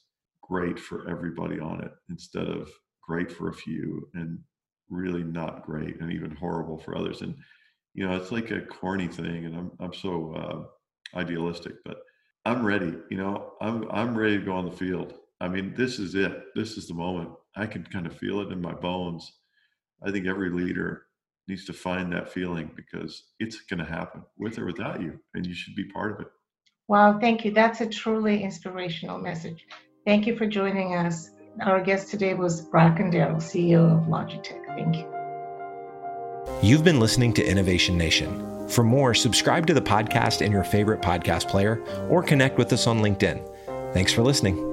great 0.51 0.77
for 0.77 1.09
everybody 1.09 1.59
on 1.61 1.81
it 1.81 1.91
instead 2.09 2.47
of 2.49 2.69
great 3.01 3.31
for 3.31 3.47
a 3.47 3.53
few 3.53 4.09
and 4.15 4.37
really 4.89 5.23
not 5.23 5.65
great 5.65 6.01
and 6.01 6.11
even 6.11 6.35
horrible 6.35 6.77
for 6.77 6.97
others. 6.97 7.21
And 7.21 7.35
you 7.93 8.05
know, 8.05 8.15
it's 8.17 8.31
like 8.31 8.51
a 8.51 8.61
corny 8.61 9.07
thing, 9.07 9.45
and 9.45 9.55
I'm 9.55 9.71
I'm 9.79 9.93
so 9.93 10.33
uh, 10.33 11.17
idealistic, 11.17 11.75
but 11.85 11.97
I'm 12.45 12.65
ready. 12.65 12.93
You 13.09 13.17
know, 13.17 13.53
I'm 13.61 13.89
I'm 13.91 14.17
ready 14.17 14.39
to 14.39 14.45
go 14.45 14.53
on 14.53 14.65
the 14.65 14.75
field. 14.75 15.13
I 15.39 15.47
mean, 15.47 15.73
this 15.75 15.99
is 15.99 16.15
it. 16.15 16.43
This 16.55 16.77
is 16.77 16.87
the 16.87 16.93
moment. 16.93 17.29
I 17.55 17.65
can 17.65 17.83
kind 17.83 18.05
of 18.05 18.15
feel 18.15 18.41
it 18.41 18.51
in 18.51 18.61
my 18.61 18.73
bones. 18.73 19.31
I 20.05 20.11
think 20.11 20.27
every 20.27 20.49
leader 20.49 21.03
needs 21.47 21.65
to 21.65 21.73
find 21.73 22.11
that 22.13 22.31
feeling 22.31 22.71
because 22.75 23.23
it's 23.39 23.61
going 23.61 23.79
to 23.79 23.85
happen 23.85 24.23
with 24.37 24.57
or 24.57 24.65
without 24.65 25.01
you, 25.01 25.19
and 25.33 25.45
you 25.45 25.53
should 25.53 25.75
be 25.75 25.85
part 25.85 26.11
of 26.11 26.21
it. 26.21 26.27
Wow, 26.87 27.19
thank 27.19 27.45
you. 27.45 27.51
That's 27.51 27.81
a 27.81 27.87
truly 27.87 28.43
inspirational 28.43 29.17
message. 29.17 29.65
Thank 30.05 30.25
you 30.25 30.35
for 30.35 30.47
joining 30.47 30.95
us. 30.95 31.29
Our 31.61 31.81
guest 31.81 32.09
today 32.09 32.33
was 32.33 32.61
Bracken 32.61 33.11
Darrell, 33.11 33.35
CEO 33.35 33.99
of 33.99 34.07
Logitech. 34.07 34.65
Thank 34.65 34.95
you. 34.95 35.07
You've 36.63 36.83
been 36.83 36.99
listening 36.99 37.33
to 37.33 37.45
Innovation 37.45 37.97
Nation. 37.97 38.67
For 38.67 38.83
more, 38.83 39.13
subscribe 39.13 39.67
to 39.67 39.73
the 39.73 39.81
podcast 39.81 40.41
in 40.41 40.51
your 40.51 40.63
favorite 40.63 41.01
podcast 41.01 41.49
player 41.49 41.83
or 42.09 42.23
connect 42.23 42.57
with 42.57 42.73
us 42.73 42.87
on 42.87 43.01
LinkedIn. 43.01 43.93
Thanks 43.93 44.11
for 44.11 44.23
listening. 44.23 44.70